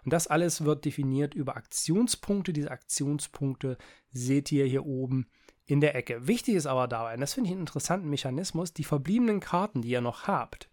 Und 0.05 0.13
das 0.13 0.27
alles 0.27 0.65
wird 0.65 0.85
definiert 0.85 1.35
über 1.35 1.57
Aktionspunkte. 1.57 2.53
Diese 2.53 2.71
Aktionspunkte 2.71 3.79
seht 4.11 4.53
ihr 4.53 4.67
hier 4.67 4.85
oben 4.85 5.27
in 5.65 5.81
der 5.81 5.95
Ecke. 5.95 6.29
Wichtig 6.29 6.55
ist 6.55 6.67
aber 6.67 6.87
dabei, 6.87 7.15
und 7.15 7.21
das 7.21 7.33
finde 7.33 7.49
ich 7.49 7.53
einen 7.53 7.63
interessanten 7.63 8.11
Mechanismus, 8.11 8.75
die 8.75 8.85
verbliebenen 8.85 9.41
Karten, 9.41 9.81
die 9.81 9.89
ihr 9.89 10.03
noch 10.03 10.27
habt, 10.27 10.69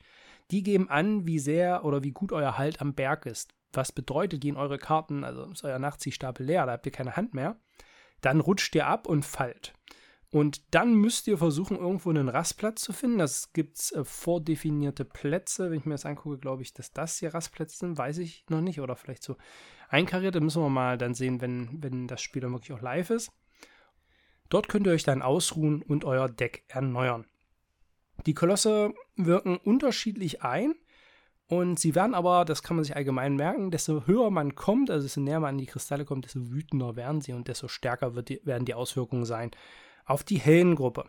die 0.52 0.62
geben 0.62 0.90
an, 0.90 1.26
wie 1.26 1.40
sehr 1.40 1.86
oder 1.86 2.04
wie 2.04 2.12
gut 2.12 2.34
euer 2.34 2.58
Halt 2.58 2.82
am 2.82 2.94
Berg 2.94 3.26
ist 3.26 3.54
was 3.76 3.92
bedeutet, 3.92 4.42
gehen 4.42 4.58
eure 4.58 4.78
Karten, 4.78 5.24
also 5.24 5.46
ist 5.46 5.64
euer 5.64 5.80
Nachziehstapel 5.80 6.46
leer, 6.46 6.66
da 6.66 6.74
habt 6.74 6.86
ihr 6.86 6.92
keine 6.92 7.16
Hand 7.16 7.34
mehr, 7.34 7.58
dann 8.22 8.40
rutscht 8.40 8.74
ihr 8.76 8.88
ab 8.88 9.08
und 9.08 9.26
fallt. 9.26 9.74
Und 10.34 10.74
dann 10.74 10.96
müsst 10.96 11.28
ihr 11.28 11.38
versuchen, 11.38 11.78
irgendwo 11.78 12.10
einen 12.10 12.28
Rastplatz 12.28 12.82
zu 12.82 12.92
finden. 12.92 13.20
Das 13.20 13.54
gibt 13.54 13.78
es 13.78 13.92
äh, 13.92 14.04
vordefinierte 14.04 15.06
Plätze. 15.06 15.70
Wenn 15.70 15.78
ich 15.78 15.86
mir 15.86 15.94
das 15.94 16.08
angucke, 16.08 16.40
glaube 16.40 16.64
ich, 16.64 16.74
dass 16.74 16.92
das 16.92 17.20
hier 17.20 17.36
Rastplätze 17.36 17.78
sind, 17.78 18.00
weiß 18.00 18.18
ich 18.18 18.44
noch 18.50 18.60
nicht. 18.60 18.82
Oder 18.82 18.96
vielleicht 18.96 19.22
so 19.22 19.38
einkariert. 19.90 20.34
Da 20.34 20.40
müssen 20.40 20.64
wir 20.64 20.70
mal 20.70 20.98
dann 20.98 21.14
sehen, 21.14 21.40
wenn, 21.40 21.84
wenn 21.84 22.08
das 22.08 22.24
Spiel 22.24 22.42
dann 22.42 22.52
wirklich 22.52 22.74
auch 22.74 22.82
live 22.82 23.12
ist. 23.12 23.32
Dort 24.50 24.70
könnt 24.70 24.88
ihr 24.88 24.94
euch 24.94 25.04
dann 25.04 25.22
ausruhen 25.22 25.84
und 25.84 26.04
euer 26.04 26.30
Deck 26.30 26.64
erneuern. 26.68 27.28
Die 28.26 28.34
Kolosse 28.34 28.92
wirken 29.16 29.58
unterschiedlich 29.58 30.42
ein. 30.42 30.74
Und 31.48 31.80
sie 31.80 31.94
werden 31.94 32.16
aber, 32.16 32.46
das 32.46 32.64
kann 32.64 32.78
man 32.78 32.84
sich 32.84 32.96
allgemein 32.96 33.36
merken, 33.36 33.70
desto 33.70 34.08
höher 34.08 34.32
man 34.32 34.56
kommt, 34.56 34.90
also 34.90 35.04
desto 35.04 35.20
näher 35.20 35.40
man 35.40 35.50
an 35.50 35.58
die 35.58 35.66
Kristalle 35.66 36.06
kommt, 36.06 36.26
desto 36.26 36.52
wütender 36.52 36.96
werden 36.96 37.22
sie 37.22 37.34
und 37.34 37.48
desto 37.48 37.68
stärker 37.68 38.12
die, 38.22 38.42
werden 38.44 38.66
die 38.66 38.74
Auswirkungen 38.74 39.26
sein 39.26 39.52
auf 40.06 40.24
die 40.24 40.40
Hellengruppe. 40.40 41.06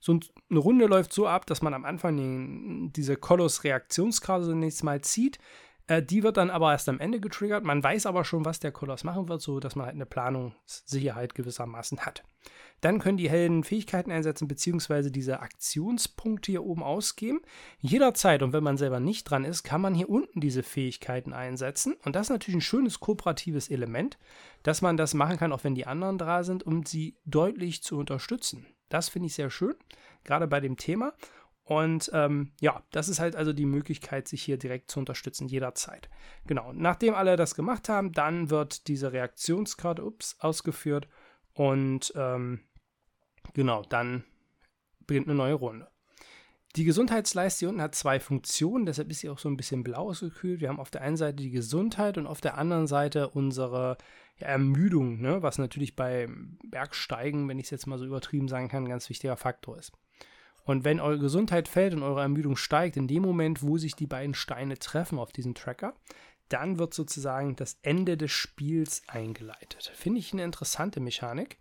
So 0.00 0.18
eine 0.50 0.58
Runde 0.58 0.86
läuft 0.86 1.12
so 1.12 1.26
ab, 1.26 1.46
dass 1.46 1.62
man 1.62 1.74
am 1.74 1.84
Anfang 1.84 2.16
den, 2.16 2.92
diese 2.92 3.16
Koloss-Reaktionskarte 3.16 4.44
zunächst 4.44 4.84
mal 4.84 5.00
zieht. 5.00 5.38
Äh, 5.86 6.02
die 6.02 6.22
wird 6.22 6.36
dann 6.36 6.50
aber 6.50 6.72
erst 6.72 6.88
am 6.88 7.00
Ende 7.00 7.20
getriggert. 7.20 7.64
Man 7.64 7.82
weiß 7.82 8.06
aber 8.06 8.24
schon, 8.24 8.44
was 8.44 8.60
der 8.60 8.72
Koloss 8.72 9.04
machen 9.04 9.28
wird, 9.28 9.40
so 9.40 9.58
dass 9.58 9.74
man 9.74 9.86
halt 9.86 9.94
eine 9.94 10.06
Planungssicherheit 10.06 11.34
gewissermaßen 11.34 12.00
hat. 12.00 12.22
Dann 12.80 13.00
können 13.00 13.18
die 13.18 13.30
Helden 13.30 13.64
Fähigkeiten 13.64 14.10
einsetzen, 14.10 14.48
beziehungsweise 14.48 15.10
diese 15.10 15.40
Aktionspunkte 15.40 16.52
hier 16.52 16.64
oben 16.64 16.82
ausgeben. 16.82 17.40
Jederzeit, 17.80 18.42
und 18.42 18.52
wenn 18.52 18.62
man 18.62 18.76
selber 18.76 19.00
nicht 19.00 19.24
dran 19.24 19.44
ist, 19.44 19.62
kann 19.62 19.80
man 19.80 19.94
hier 19.94 20.08
unten 20.08 20.40
diese 20.40 20.62
Fähigkeiten 20.62 21.32
einsetzen. 21.32 21.94
Und 22.04 22.14
das 22.14 22.26
ist 22.26 22.30
natürlich 22.30 22.58
ein 22.58 22.62
schönes 22.62 23.00
kooperatives 23.00 23.68
Element, 23.68 24.18
dass 24.62 24.82
man 24.82 24.96
das 24.96 25.14
machen 25.14 25.38
kann, 25.38 25.52
auch 25.52 25.64
wenn 25.64 25.74
die 25.74 25.86
anderen 25.86 26.18
da 26.18 26.44
sind, 26.44 26.64
um 26.64 26.86
sie 26.86 27.16
deutlich 27.24 27.82
zu 27.82 27.98
unterstützen. 27.98 28.66
Das 28.88 29.08
finde 29.08 29.26
ich 29.26 29.34
sehr 29.34 29.50
schön, 29.50 29.74
gerade 30.24 30.46
bei 30.46 30.60
dem 30.60 30.76
Thema. 30.76 31.12
Und 31.68 32.10
ähm, 32.14 32.52
ja, 32.60 32.82
das 32.92 33.10
ist 33.10 33.20
halt 33.20 33.36
also 33.36 33.52
die 33.52 33.66
Möglichkeit, 33.66 34.26
sich 34.26 34.42
hier 34.42 34.56
direkt 34.56 34.90
zu 34.90 35.00
unterstützen, 35.00 35.48
jederzeit. 35.48 36.08
Genau, 36.46 36.72
nachdem 36.72 37.14
alle 37.14 37.36
das 37.36 37.54
gemacht 37.54 37.90
haben, 37.90 38.12
dann 38.12 38.48
wird 38.48 38.88
diese 38.88 39.12
Reaktionskarte 39.12 40.02
ups, 40.02 40.36
ausgeführt 40.38 41.08
und 41.52 42.10
ähm, 42.16 42.60
genau, 43.54 43.82
dann 43.82 44.24
beginnt 45.06 45.28
eine 45.28 45.36
neue 45.36 45.54
Runde. 45.54 45.88
Die 46.76 46.84
Gesundheitsleiste 46.84 47.60
hier 47.60 47.68
unten 47.70 47.82
hat 47.82 47.94
zwei 47.94 48.20
Funktionen, 48.20 48.86
deshalb 48.86 49.10
ist 49.10 49.20
sie 49.20 49.30
auch 49.30 49.38
so 49.38 49.48
ein 49.48 49.56
bisschen 49.56 49.82
blau 49.82 50.10
ausgekühlt. 50.10 50.60
Wir 50.60 50.68
haben 50.68 50.80
auf 50.80 50.90
der 50.90 51.00
einen 51.00 51.16
Seite 51.16 51.36
die 51.36 51.50
Gesundheit 51.50 52.18
und 52.18 52.26
auf 52.26 52.40
der 52.40 52.58
anderen 52.58 52.86
Seite 52.86 53.30
unsere 53.30 53.96
ja, 54.38 54.48
Ermüdung, 54.48 55.20
ne? 55.20 55.42
was 55.42 55.58
natürlich 55.58 55.96
bei 55.96 56.28
Bergsteigen, 56.64 57.48
wenn 57.48 57.58
ich 57.58 57.64
es 57.64 57.70
jetzt 57.70 57.86
mal 57.86 57.98
so 57.98 58.04
übertrieben 58.04 58.48
sagen 58.48 58.68
kann, 58.68 58.84
ein 58.84 58.90
ganz 58.90 59.08
wichtiger 59.08 59.36
Faktor 59.36 59.78
ist. 59.78 59.92
Und 60.64 60.84
wenn 60.84 61.00
eure 61.00 61.18
Gesundheit 61.18 61.66
fällt 61.66 61.94
und 61.94 62.02
eure 62.02 62.20
Ermüdung 62.20 62.54
steigt, 62.54 62.98
in 62.98 63.08
dem 63.08 63.22
Moment, 63.22 63.62
wo 63.62 63.78
sich 63.78 63.94
die 63.94 64.06
beiden 64.06 64.34
Steine 64.34 64.78
treffen 64.78 65.18
auf 65.18 65.32
diesem 65.32 65.54
Tracker, 65.54 65.94
dann 66.50 66.78
wird 66.78 66.92
sozusagen 66.92 67.56
das 67.56 67.78
Ende 67.82 68.16
des 68.18 68.30
Spiels 68.30 69.02
eingeleitet. 69.08 69.90
Finde 69.94 70.20
ich 70.20 70.32
eine 70.32 70.44
interessante 70.44 71.00
Mechanik, 71.00 71.58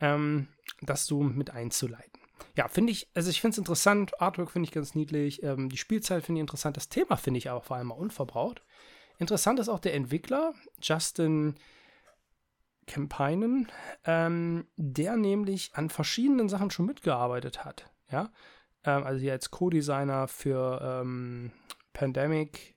ähm, 0.00 0.48
das 0.80 1.06
so 1.06 1.22
mit 1.22 1.50
einzuleiten. 1.50 2.20
Ja, 2.56 2.68
finde 2.68 2.92
ich, 2.92 3.08
also 3.14 3.30
ich 3.30 3.40
finde 3.40 3.52
es 3.52 3.58
interessant, 3.58 4.20
Artwork 4.20 4.50
finde 4.50 4.66
ich 4.66 4.72
ganz 4.72 4.94
niedlich, 4.94 5.42
ähm, 5.42 5.68
die 5.68 5.76
Spielzeit 5.76 6.24
finde 6.24 6.40
ich 6.40 6.42
interessant, 6.42 6.76
das 6.76 6.88
Thema 6.88 7.16
finde 7.16 7.38
ich 7.38 7.50
aber 7.50 7.62
vor 7.62 7.76
allem 7.76 7.88
mal 7.88 7.94
unverbraucht. 7.94 8.62
Interessant 9.18 9.58
ist 9.58 9.68
auch 9.68 9.80
der 9.80 9.94
Entwickler, 9.94 10.54
Justin 10.80 11.56
Campainen, 12.86 13.70
ähm, 14.04 14.66
der 14.76 15.16
nämlich 15.16 15.72
an 15.74 15.90
verschiedenen 15.90 16.48
Sachen 16.48 16.70
schon 16.70 16.86
mitgearbeitet 16.86 17.64
hat. 17.64 17.90
Ja, 18.10 18.32
ähm, 18.84 19.04
also 19.04 19.20
hier 19.20 19.32
als 19.32 19.50
Co-Designer 19.50 20.28
für 20.28 20.80
ähm, 20.82 21.52
Pandemic 21.92 22.76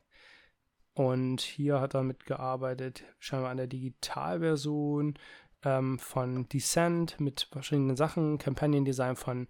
und 0.93 1.41
hier 1.41 1.79
hat 1.79 1.93
er 1.93 2.03
mitgearbeitet, 2.03 3.03
scheinbar 3.19 3.51
an 3.51 3.57
der 3.57 3.67
Digitalversion 3.67 5.17
ähm, 5.63 5.99
von 5.99 6.47
Descent 6.49 7.19
mit 7.19 7.47
verschiedenen 7.51 7.95
Sachen, 7.95 8.37
Companion 8.37 8.85
Design 8.85 9.15
von 9.15 9.47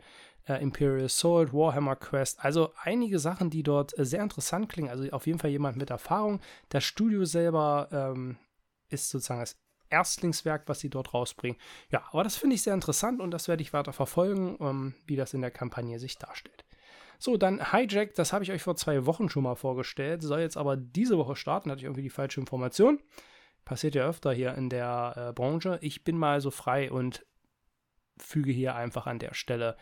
äh, 0.47 0.61
Imperial 0.61 1.09
Sword, 1.09 1.53
Warhammer 1.53 1.95
Quest, 1.95 2.43
also 2.43 2.71
einige 2.81 3.19
Sachen, 3.19 3.49
die 3.49 3.63
dort 3.63 3.97
äh, 3.97 4.05
sehr 4.05 4.23
interessant 4.23 4.69
klingen. 4.69 4.89
Also 4.89 5.09
auf 5.11 5.27
jeden 5.27 5.39
Fall 5.39 5.51
jemand 5.51 5.77
mit 5.77 5.89
Erfahrung. 5.89 6.41
Das 6.69 6.83
Studio 6.83 7.25
selber 7.25 7.89
ähm, 7.91 8.37
ist 8.89 9.09
sozusagen 9.09 9.41
das 9.41 9.57
Erstlingswerk, 9.89 10.63
was 10.67 10.79
sie 10.79 10.89
dort 10.89 11.13
rausbringen. 11.13 11.59
Ja, 11.89 12.03
aber 12.11 12.23
das 12.23 12.37
finde 12.37 12.55
ich 12.55 12.63
sehr 12.63 12.73
interessant 12.73 13.19
und 13.19 13.31
das 13.31 13.47
werde 13.47 13.61
ich 13.61 13.73
weiter 13.73 13.93
verfolgen, 13.93 14.57
ähm, 14.61 14.95
wie 15.05 15.15
das 15.15 15.33
in 15.33 15.41
der 15.41 15.51
Kampagne 15.51 15.99
sich 15.99 16.17
darstellt. 16.17 16.65
So, 17.19 17.37
dann 17.37 17.71
Hijack, 17.71 18.15
das 18.15 18.33
habe 18.33 18.43
ich 18.43 18.51
euch 18.51 18.63
vor 18.63 18.75
zwei 18.75 19.05
Wochen 19.05 19.29
schon 19.29 19.43
mal 19.43 19.55
vorgestellt, 19.55 20.23
soll 20.23 20.39
jetzt 20.39 20.57
aber 20.57 20.75
diese 20.75 21.19
Woche 21.19 21.35
starten, 21.35 21.69
hatte 21.69 21.79
ich 21.79 21.85
irgendwie 21.85 22.01
die 22.01 22.09
falsche 22.09 22.39
Information. 22.39 22.99
Passiert 23.65 23.95
ja 23.95 24.07
öfter 24.07 24.33
hier 24.33 24.55
in 24.55 24.69
der 24.69 25.29
äh, 25.29 25.33
Branche. 25.33 25.79
Ich 25.81 26.03
bin 26.03 26.17
mal 26.17 26.41
so 26.41 26.51
frei 26.51 26.91
und 26.91 27.25
füge 28.17 28.51
hier 28.51 28.75
einfach 28.75 29.07
an 29.07 29.19
der 29.19 29.33
Stelle 29.33 29.77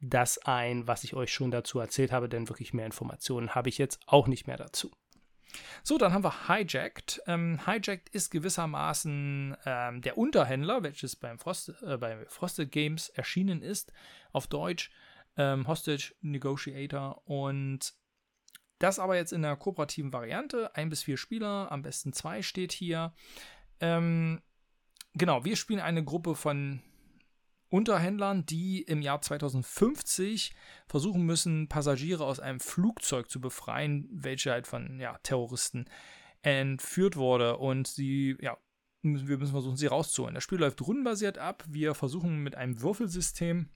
das 0.00 0.38
ein, 0.38 0.86
was 0.88 1.04
ich 1.04 1.14
euch 1.14 1.32
schon 1.32 1.50
dazu 1.50 1.78
erzählt 1.78 2.12
habe, 2.12 2.28
denn 2.28 2.48
wirklich 2.48 2.74
mehr 2.74 2.86
Informationen 2.86 3.54
habe 3.54 3.68
ich 3.68 3.78
jetzt 3.78 4.00
auch 4.06 4.26
nicht 4.26 4.46
mehr 4.46 4.56
dazu. 4.56 4.90
So, 5.82 5.98
dann 5.98 6.12
haben 6.12 6.24
wir 6.24 6.48
Hijacked. 6.48 7.22
Ähm, 7.26 7.60
Hijacked 7.66 8.08
ist 8.08 8.30
gewissermaßen 8.30 9.56
ähm, 9.64 10.00
der 10.00 10.18
Unterhändler, 10.18 10.82
welches 10.82 11.14
beim 11.14 11.38
Frost, 11.38 11.72
äh, 11.82 11.98
bei 11.98 12.24
Frosted 12.26 12.72
Games 12.72 13.10
erschienen 13.10 13.62
ist, 13.62 13.92
auf 14.32 14.46
Deutsch 14.46 14.90
ähm, 15.36 15.68
Hostage 15.68 16.14
Negotiator. 16.20 17.22
Und 17.28 17.94
das 18.82 18.98
aber 18.98 19.16
jetzt 19.16 19.32
in 19.32 19.42
der 19.42 19.56
kooperativen 19.56 20.12
Variante. 20.12 20.74
Ein 20.74 20.88
bis 20.88 21.02
vier 21.02 21.16
Spieler, 21.16 21.70
am 21.70 21.82
besten 21.82 22.12
zwei 22.12 22.42
steht 22.42 22.72
hier. 22.72 23.12
Ähm, 23.80 24.40
genau, 25.14 25.44
wir 25.44 25.56
spielen 25.56 25.80
eine 25.80 26.04
Gruppe 26.04 26.34
von 26.34 26.80
Unterhändlern, 27.68 28.44
die 28.44 28.82
im 28.82 29.00
Jahr 29.00 29.22
2050 29.22 30.54
versuchen 30.86 31.22
müssen, 31.22 31.68
Passagiere 31.68 32.24
aus 32.24 32.38
einem 32.38 32.60
Flugzeug 32.60 33.30
zu 33.30 33.40
befreien, 33.40 34.08
welche 34.12 34.50
halt 34.50 34.66
von 34.66 35.00
ja, 35.00 35.16
Terroristen 35.22 35.86
entführt 36.42 37.16
wurde. 37.16 37.56
Und 37.56 37.88
sie, 37.88 38.36
ja, 38.40 38.58
wir 39.02 39.38
müssen 39.38 39.52
versuchen, 39.52 39.76
sie 39.76 39.86
rauszuholen. 39.86 40.34
Das 40.34 40.44
Spiel 40.44 40.58
läuft 40.58 40.82
rundenbasiert 40.82 41.38
ab. 41.38 41.64
Wir 41.66 41.94
versuchen 41.94 42.42
mit 42.42 42.56
einem 42.56 42.82
Würfelsystem, 42.82 43.70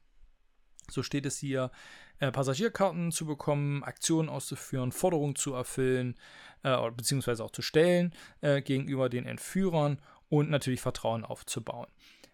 so 0.90 1.02
steht 1.02 1.26
es 1.26 1.38
hier, 1.38 1.70
äh, 2.18 2.32
Passagierkarten 2.32 3.12
zu 3.12 3.26
bekommen, 3.26 3.82
Aktionen 3.82 4.28
auszuführen, 4.28 4.92
Forderungen 4.92 5.36
zu 5.36 5.52
erfüllen, 5.54 6.16
äh, 6.62 6.76
beziehungsweise 6.90 7.44
auch 7.44 7.50
zu 7.50 7.62
stellen 7.62 8.14
äh, 8.40 8.62
gegenüber 8.62 9.08
den 9.08 9.26
Entführern 9.26 10.00
und 10.28 10.50
natürlich 10.50 10.80
Vertrauen 10.80 11.24
aufzubauen. 11.24 11.88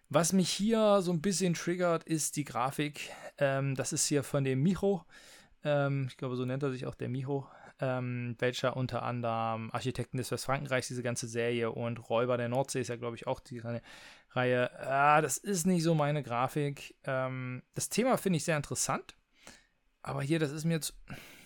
Was 0.09 0.31
mich 0.31 0.49
hier 0.49 1.01
so 1.01 1.11
ein 1.11 1.21
bisschen 1.21 1.53
triggert, 1.53 2.03
ist 2.03 2.35
die 2.35 2.43
Grafik. 2.43 3.09
Ähm, 3.37 3.75
das 3.75 3.93
ist 3.93 4.05
hier 4.05 4.23
von 4.23 4.43
dem 4.43 4.61
Micho. 4.61 5.03
Ähm, 5.63 6.07
ich 6.09 6.17
glaube, 6.17 6.35
so 6.35 6.45
nennt 6.45 6.63
er 6.63 6.71
sich 6.71 6.85
auch 6.85 6.95
der 6.95 7.09
Micho. 7.09 7.47
Ähm, 7.79 8.35
welcher 8.39 8.77
unter 8.77 9.03
anderem 9.03 9.71
Architekten 9.71 10.17
des 10.17 10.31
Westfrankenreichs, 10.31 10.87
diese 10.87 11.03
ganze 11.03 11.27
Serie 11.27 11.71
und 11.71 12.09
Räuber 12.09 12.37
der 12.37 12.47
Nordsee 12.47 12.81
ist 12.81 12.87
ja, 12.87 12.95
glaube 12.95 13.15
ich, 13.15 13.25
auch 13.27 13.39
die 13.39 13.61
Reihe. 14.29 14.79
Ah, 14.79 15.21
das 15.21 15.37
ist 15.37 15.65
nicht 15.65 15.83
so 15.83 15.95
meine 15.95 16.23
Grafik. 16.23 16.95
Ähm, 17.03 17.63
das 17.73 17.89
Thema 17.89 18.17
finde 18.17 18.37
ich 18.37 18.43
sehr 18.43 18.57
interessant. 18.57 19.15
Aber 20.01 20.21
hier, 20.21 20.39
das 20.39 20.51
ist 20.51 20.65
mir 20.65 20.73
jetzt 20.73 20.93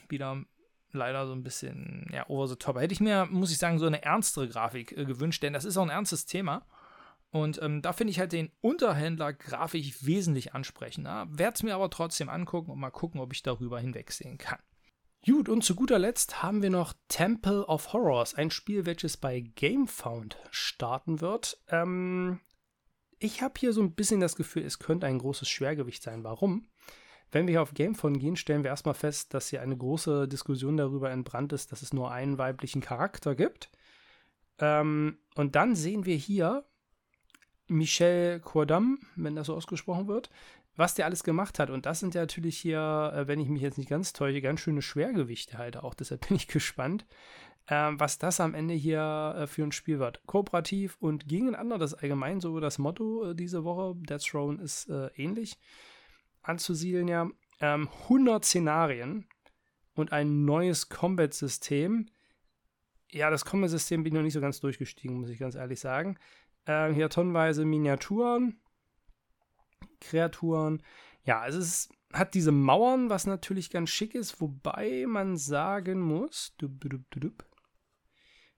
wieder 0.10 0.43
leider 0.91 1.27
so 1.27 1.34
ein 1.34 1.43
bisschen 1.43 2.07
ja, 2.12 2.27
over 2.27 2.48
the 2.48 2.55
top. 2.55 2.77
Hätte 2.77 2.93
ich 2.93 3.00
mir, 3.00 3.25
muss 3.25 3.51
ich 3.51 3.57
sagen, 3.57 3.79
so 3.79 3.86
eine 3.86 4.03
ernstere 4.03 4.48
Grafik 4.48 4.91
äh, 4.98 5.05
gewünscht, 5.05 5.43
denn 5.43 5.53
das 5.53 5.65
ist 5.65 5.77
auch 5.77 5.84
ein 5.84 5.89
ernstes 5.89 6.25
Thema. 6.25 6.65
Und 7.29 7.62
ähm, 7.62 7.81
da 7.81 7.93
finde 7.93 8.12
ich 8.12 8.19
halt 8.19 8.31
den 8.31 8.51
Unterhändler 8.62 9.34
grafisch 9.34 10.05
wesentlich 10.05 10.53
ansprechender. 10.53 11.27
Werde 11.29 11.55
es 11.55 11.63
mir 11.63 11.75
aber 11.75 11.89
trotzdem 11.89 12.29
angucken 12.29 12.72
und 12.72 12.79
mal 12.79 12.89
gucken, 12.89 13.19
ob 13.19 13.34
ich 13.34 13.43
darüber 13.43 13.79
hinwegsehen 13.79 14.38
kann. 14.38 14.60
Gut, 15.25 15.50
und 15.50 15.63
zu 15.63 15.75
guter 15.75 16.00
Letzt 16.00 16.41
haben 16.41 16.62
wir 16.62 16.69
noch 16.69 16.93
Temple 17.09 17.65
of 17.65 17.91
Horrors, 17.91 18.33
ein 18.33 18.50
Spiel, 18.50 18.86
welches 18.86 19.17
bei 19.17 19.41
GameFound 19.41 20.38
starten 20.51 21.19
wird. 21.19 21.62
Ähm, 21.67 22.39
ich 23.19 23.41
habe 23.41 23.55
hier 23.59 23.74
so 23.74 23.81
ein 23.81 23.93
bisschen 23.93 24.19
das 24.19 24.36
Gefühl, 24.36 24.63
es 24.63 24.79
könnte 24.79 25.07
ein 25.07 25.19
großes 25.19 25.50
Schwergewicht 25.50 26.03
sein. 26.03 26.24
Warum? 26.24 26.67
Wenn 27.31 27.45
wir 27.45 27.53
hier 27.53 27.62
auf 27.62 27.74
GameFound 27.74 28.19
gehen, 28.19 28.38
stellen 28.38 28.63
wir 28.63 28.69
erstmal 28.69 28.93
fest, 28.93 29.33
dass 29.33 29.50
hier 29.50 29.62
eine 29.62 29.75
große 29.75 30.27
Diskussion 30.27 30.77
darüber 30.77 31.12
entbrannt 31.12 31.51
ist, 31.51 31.71
dass 31.71 31.81
es 31.81 31.93
nur 31.93 32.12
einen 32.12 32.38
weiblichen 32.38 32.81
Charakter 32.81 33.36
gibt. 33.36 33.69
Ähm, 34.59 35.17
und 35.36 35.55
dann 35.55 35.75
sehen 35.75 36.05
wir 36.05 36.15
hier, 36.15 36.65
Michel 37.67 38.39
Courdam, 38.39 39.00
wenn 39.15 39.36
das 39.36 39.47
so 39.47 39.55
ausgesprochen 39.55 40.07
wird, 40.07 40.29
was 40.77 40.93
der 40.93 41.05
alles 41.05 41.24
gemacht 41.24 41.60
hat. 41.60 41.69
Und 41.69 41.86
das 41.86 42.00
sind 42.00 42.15
ja 42.15 42.22
natürlich 42.22 42.57
hier, 42.57 43.12
äh, 43.13 43.27
wenn 43.27 43.39
ich 43.39 43.50
mich 43.50 43.62
jetzt 43.62 43.77
nicht 43.77 43.89
ganz 43.89 44.13
täusche, 44.13 44.41
ganz 44.41 44.62
schöne 44.62 44.81
Schwergewichte 44.81 45.57
halt 45.57 45.75
auch. 45.75 45.93
Deshalb 45.93 46.25
bin 46.27 46.38
ich 46.38 46.48
gespannt, 46.48 47.05
ähm, 47.67 48.00
was 48.00 48.19
das 48.19 48.39
am 48.39 48.53
Ende 48.53 48.75
hier 48.75 49.36
äh, 49.38 49.48
für 49.48 49.63
ein 49.63 49.74
Spiel 49.74 50.00
wird. 50.00 50.22
Kooperativ 50.25 50.96
und 51.00 51.27
gegeneinander, 51.27 51.77
das 51.77 51.96
allgemein 51.96 52.39
so 52.39 52.60
das 52.60 52.77
Motto 52.77 53.31
äh, 53.31 53.36
diese 53.36 53.65
Woche. 53.65 53.96
Death 53.98 54.24
Throne 54.24 54.62
ist 54.62 54.89
ähnlich. 55.15 55.57
anzusiedeln, 56.43 57.10
ja. 57.10 57.29
Ähm, 57.60 57.89
100 58.03 58.46
Szenarien 58.46 59.25
und 59.96 60.12
ein 60.12 60.46
neues 60.46 60.89
Combat-System. 60.89 62.05
Ja, 63.12 63.31
das 63.31 63.46
Combat-System 63.46 64.03
bin 64.03 64.13
ich 64.13 64.17
noch 64.17 64.24
nicht 64.24 64.34
so 64.34 64.41
ganz 64.41 64.60
durchgestiegen, 64.60 65.19
muss 65.19 65.29
ich 65.29 65.39
ganz 65.39 65.55
ehrlich 65.55 65.79
sagen. 65.79 66.17
Ähm, 66.67 66.93
hier 66.93 67.10
tonnenweise 67.10 67.65
Miniaturen, 67.65 68.60
Kreaturen. 70.07 70.81
Ja, 71.23 71.45
es 71.45 71.55
ist, 71.55 71.89
hat 72.13 72.33
diese 72.33 72.51
Mauern, 72.51 73.09
was 73.09 73.27
natürlich 73.27 73.69
ganz 73.69 73.89
schick 73.89 74.15
ist, 74.15 74.39
wobei 74.39 75.05
man 75.07 75.37
sagen 75.37 75.99
muss, 75.99 76.55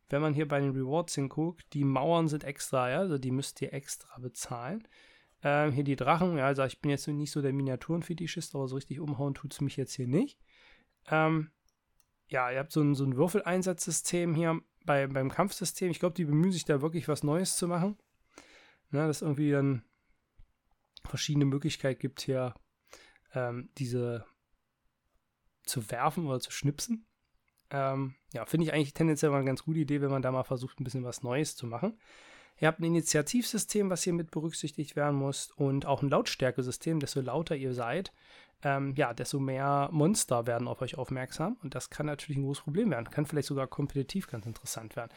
wenn 0.09 0.21
man 0.21 0.33
hier 0.33 0.47
bei 0.47 0.59
den 0.59 0.71
Rewards 0.71 1.15
hinguckt, 1.15 1.73
die 1.73 1.83
Mauern 1.83 2.27
sind 2.27 2.43
extra, 2.43 2.89
ja, 2.89 2.99
also 2.99 3.17
die 3.17 3.31
müsst 3.31 3.61
ihr 3.61 3.73
extra 3.73 4.17
bezahlen. 4.19 4.87
Ähm, 5.41 5.71
hier 5.71 5.83
die 5.83 5.95
Drachen, 5.95 6.37
ja, 6.37 6.47
also 6.47 6.63
ich 6.63 6.81
bin 6.81 6.91
jetzt 6.91 7.07
nicht 7.07 7.31
so 7.31 7.41
der 7.41 7.53
Miniaturenfetischist, 7.53 8.55
aber 8.55 8.67
so 8.67 8.75
richtig 8.75 8.99
umhauen 8.99 9.33
tut 9.33 9.53
es 9.53 9.61
mich 9.61 9.77
jetzt 9.77 9.93
hier 9.93 10.07
nicht. 10.07 10.37
Ähm, 11.09 11.51
ja, 12.27 12.51
ihr 12.51 12.59
habt 12.59 12.71
so 12.71 12.81
ein, 12.81 12.93
so 12.93 13.03
ein 13.05 13.15
Würfeleinsatzsystem 13.15 14.35
hier 14.35 14.59
bei, 14.85 15.07
beim 15.07 15.29
Kampfsystem. 15.29 15.89
Ich 15.91 15.99
glaube, 15.99 16.15
die 16.15 16.25
bemühen 16.25 16.51
sich 16.51 16.65
da 16.65 16.81
wirklich 16.81 17.07
was 17.07 17.23
Neues 17.23 17.57
zu 17.57 17.67
machen. 17.67 17.97
Na, 18.91 19.07
dass 19.07 19.21
irgendwie 19.21 19.51
dann 19.51 19.83
verschiedene 21.09 21.45
Möglichkeiten 21.45 21.99
gibt, 21.99 22.21
hier 22.21 22.53
ähm, 23.33 23.69
diese 23.77 24.25
zu 25.63 25.89
werfen 25.91 26.27
oder 26.27 26.39
zu 26.39 26.51
schnipsen. 26.51 27.05
Ähm, 27.71 28.15
ja, 28.33 28.45
finde 28.45 28.65
ich 28.65 28.73
eigentlich 28.73 28.93
tendenziell 28.93 29.31
mal 29.31 29.37
eine 29.37 29.45
ganz 29.45 29.63
gute 29.63 29.79
Idee, 29.79 30.01
wenn 30.01 30.09
man 30.09 30.21
da 30.21 30.31
mal 30.31 30.43
versucht, 30.43 30.79
ein 30.79 30.83
bisschen 30.83 31.03
was 31.03 31.21
Neues 31.21 31.55
zu 31.55 31.67
machen. 31.67 31.99
Ihr 32.59 32.67
habt 32.67 32.79
ein 32.79 32.85
Initiativsystem, 32.85 33.89
was 33.89 34.03
hier 34.03 34.13
mit 34.13 34.31
berücksichtigt 34.31 34.95
werden 34.95 35.15
muss 35.15 35.51
und 35.51 35.85
auch 35.85 36.01
ein 36.01 36.09
Lautstärkesystem. 36.09 36.99
Desto 36.99 37.21
lauter 37.21 37.55
ihr 37.55 37.73
seid, 37.73 38.11
ähm, 38.63 38.93
ja, 38.97 39.13
desto 39.13 39.39
mehr 39.39 39.87
Monster 39.91 40.45
werden 40.45 40.67
auf 40.67 40.81
euch 40.81 40.97
aufmerksam. 40.97 41.57
Und 41.63 41.75
das 41.75 41.89
kann 41.89 42.07
natürlich 42.07 42.37
ein 42.37 42.43
großes 42.43 42.63
Problem 42.63 42.91
werden. 42.91 43.09
Kann 43.09 43.25
vielleicht 43.25 43.47
sogar 43.47 43.67
kompetitiv 43.67 44.27
ganz 44.27 44.45
interessant 44.45 44.97
werden. 44.97 45.11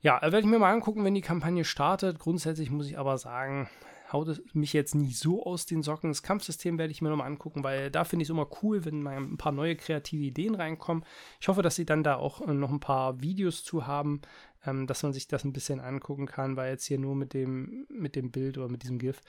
Ja, 0.00 0.20
werde 0.20 0.40
ich 0.40 0.46
mir 0.46 0.58
mal 0.58 0.72
angucken, 0.72 1.04
wenn 1.04 1.14
die 1.14 1.22
Kampagne 1.22 1.64
startet. 1.64 2.18
Grundsätzlich 2.18 2.70
muss 2.70 2.88
ich 2.88 2.98
aber 2.98 3.16
sagen, 3.16 3.70
haut 4.12 4.28
es 4.28 4.42
mich 4.52 4.72
jetzt 4.72 4.94
nicht 4.94 5.18
so 5.18 5.44
aus 5.44 5.66
den 5.66 5.82
Socken. 5.82 6.10
Das 6.10 6.22
Kampfsystem 6.22 6.78
werde 6.78 6.92
ich 6.92 7.02
mir 7.02 7.08
nochmal 7.08 7.26
angucken, 7.26 7.64
weil 7.64 7.90
da 7.90 8.04
finde 8.04 8.22
ich 8.22 8.28
es 8.28 8.30
immer 8.30 8.48
cool, 8.62 8.84
wenn 8.84 9.02
mal 9.02 9.16
ein 9.16 9.38
paar 9.38 9.52
neue 9.52 9.76
kreative 9.76 10.22
Ideen 10.22 10.54
reinkommen. 10.54 11.04
Ich 11.40 11.48
hoffe, 11.48 11.62
dass 11.62 11.76
sie 11.76 11.86
dann 11.86 12.02
da 12.02 12.16
auch 12.16 12.40
äh, 12.40 12.54
noch 12.54 12.70
ein 12.70 12.80
paar 12.80 13.20
Videos 13.20 13.64
zu 13.64 13.86
haben, 13.86 14.20
ähm, 14.64 14.86
dass 14.86 15.02
man 15.02 15.12
sich 15.12 15.28
das 15.28 15.44
ein 15.44 15.52
bisschen 15.52 15.80
angucken 15.80 16.26
kann, 16.26 16.56
weil 16.56 16.70
jetzt 16.70 16.86
hier 16.86 16.98
nur 16.98 17.14
mit 17.14 17.34
dem, 17.34 17.86
mit 17.88 18.16
dem 18.16 18.30
Bild 18.30 18.58
oder 18.58 18.68
mit 18.68 18.82
diesem 18.82 18.98
GIF, 18.98 19.20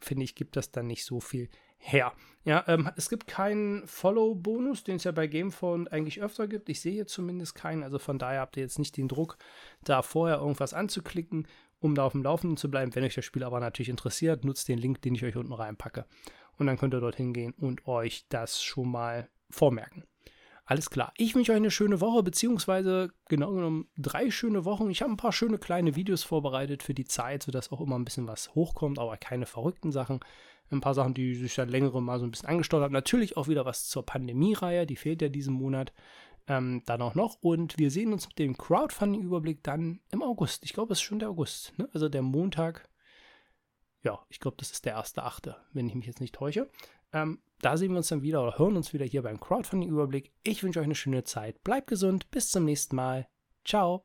finde 0.00 0.24
ich, 0.24 0.34
gibt 0.34 0.56
das 0.56 0.70
dann 0.72 0.86
nicht 0.86 1.04
so 1.04 1.20
viel 1.20 1.48
her. 1.78 2.12
Ja, 2.44 2.64
ähm, 2.66 2.90
es 2.96 3.08
gibt 3.08 3.26
keinen 3.26 3.86
Follow-Bonus, 3.86 4.84
den 4.84 4.96
es 4.96 5.04
ja 5.04 5.12
bei 5.12 5.26
Gamephone 5.26 5.86
eigentlich 5.88 6.20
öfter 6.20 6.48
gibt. 6.48 6.68
Ich 6.68 6.80
sehe 6.80 7.06
zumindest 7.06 7.54
keinen, 7.54 7.82
also 7.82 7.98
von 7.98 8.18
daher 8.18 8.40
habt 8.40 8.56
ihr 8.56 8.62
jetzt 8.62 8.78
nicht 8.78 8.96
den 8.96 9.08
Druck, 9.08 9.36
da 9.84 10.02
vorher 10.02 10.38
irgendwas 10.38 10.74
anzuklicken 10.74 11.46
um 11.82 11.94
da 11.94 12.04
auf 12.04 12.12
dem 12.12 12.22
Laufenden 12.22 12.56
zu 12.56 12.70
bleiben. 12.70 12.94
Wenn 12.94 13.04
euch 13.04 13.14
das 13.14 13.24
Spiel 13.24 13.44
aber 13.44 13.60
natürlich 13.60 13.88
interessiert, 13.88 14.44
nutzt 14.44 14.68
den 14.68 14.78
Link, 14.78 15.02
den 15.02 15.14
ich 15.14 15.24
euch 15.24 15.36
unten 15.36 15.52
reinpacke. 15.52 16.06
Und 16.56 16.66
dann 16.66 16.78
könnt 16.78 16.94
ihr 16.94 17.00
dorthin 17.00 17.32
gehen 17.32 17.52
und 17.52 17.86
euch 17.86 18.24
das 18.28 18.62
schon 18.62 18.90
mal 18.90 19.28
vormerken. 19.50 20.04
Alles 20.64 20.90
klar. 20.90 21.12
Ich 21.16 21.34
wünsche 21.34 21.50
euch 21.50 21.56
eine 21.56 21.72
schöne 21.72 22.00
Woche, 22.00 22.22
beziehungsweise 22.22 23.10
genau 23.28 23.52
genommen 23.52 23.88
drei 23.98 24.30
schöne 24.30 24.64
Wochen. 24.64 24.90
Ich 24.90 25.02
habe 25.02 25.12
ein 25.12 25.16
paar 25.16 25.32
schöne 25.32 25.58
kleine 25.58 25.96
Videos 25.96 26.22
vorbereitet 26.22 26.84
für 26.84 26.94
die 26.94 27.04
Zeit, 27.04 27.42
sodass 27.42 27.72
auch 27.72 27.80
immer 27.80 27.98
ein 27.98 28.04
bisschen 28.04 28.28
was 28.28 28.54
hochkommt, 28.54 29.00
aber 29.00 29.16
keine 29.16 29.46
verrückten 29.46 29.90
Sachen. 29.90 30.20
Ein 30.70 30.80
paar 30.80 30.94
Sachen, 30.94 31.14
die 31.14 31.34
sich 31.34 31.52
seit 31.52 31.68
längerem 31.68 32.04
mal 32.04 32.18
so 32.18 32.24
ein 32.24 32.30
bisschen 32.30 32.48
angestaut 32.48 32.82
haben. 32.82 32.92
Natürlich 32.92 33.36
auch 33.36 33.48
wieder 33.48 33.66
was 33.66 33.88
zur 33.88 34.06
Pandemie-Reihe, 34.06 34.86
die 34.86 34.96
fehlt 34.96 35.20
ja 35.20 35.28
diesen 35.28 35.52
Monat 35.52 35.92
ähm, 36.46 36.82
dann 36.86 37.02
auch 37.02 37.14
noch. 37.14 37.38
Und 37.40 37.78
wir 37.78 37.90
sehen 37.90 38.12
uns 38.12 38.28
mit 38.28 38.38
dem 38.38 38.56
Crowdfunding-Überblick 38.56 39.62
dann 39.62 40.00
im 40.10 40.22
August. 40.22 40.64
Ich 40.64 40.72
glaube, 40.72 40.92
es 40.92 40.98
ist 40.98 41.02
schon 41.02 41.18
der 41.18 41.30
August. 41.30 41.76
Ne? 41.78 41.88
Also 41.92 42.08
der 42.08 42.22
Montag. 42.22 42.88
Ja, 44.02 44.18
ich 44.28 44.40
glaube, 44.40 44.56
das 44.58 44.72
ist 44.72 44.84
der 44.84 44.94
erste 44.94 45.22
Achte, 45.22 45.56
wenn 45.72 45.86
ich 45.86 45.94
mich 45.94 46.06
jetzt 46.06 46.20
nicht 46.20 46.34
täusche. 46.34 46.68
Ähm, 47.12 47.40
da 47.60 47.76
sehen 47.76 47.92
wir 47.92 47.98
uns 47.98 48.08
dann 48.08 48.22
wieder 48.22 48.42
oder 48.42 48.58
hören 48.58 48.76
uns 48.76 48.92
wieder 48.92 49.04
hier 49.04 49.22
beim 49.22 49.38
Crowdfunding-Überblick. 49.38 50.32
Ich 50.42 50.62
wünsche 50.62 50.80
euch 50.80 50.86
eine 50.86 50.94
schöne 50.94 51.24
Zeit. 51.24 51.62
Bleibt 51.62 51.86
gesund. 51.86 52.30
Bis 52.30 52.50
zum 52.50 52.64
nächsten 52.64 52.96
Mal. 52.96 53.28
Ciao. 53.64 54.04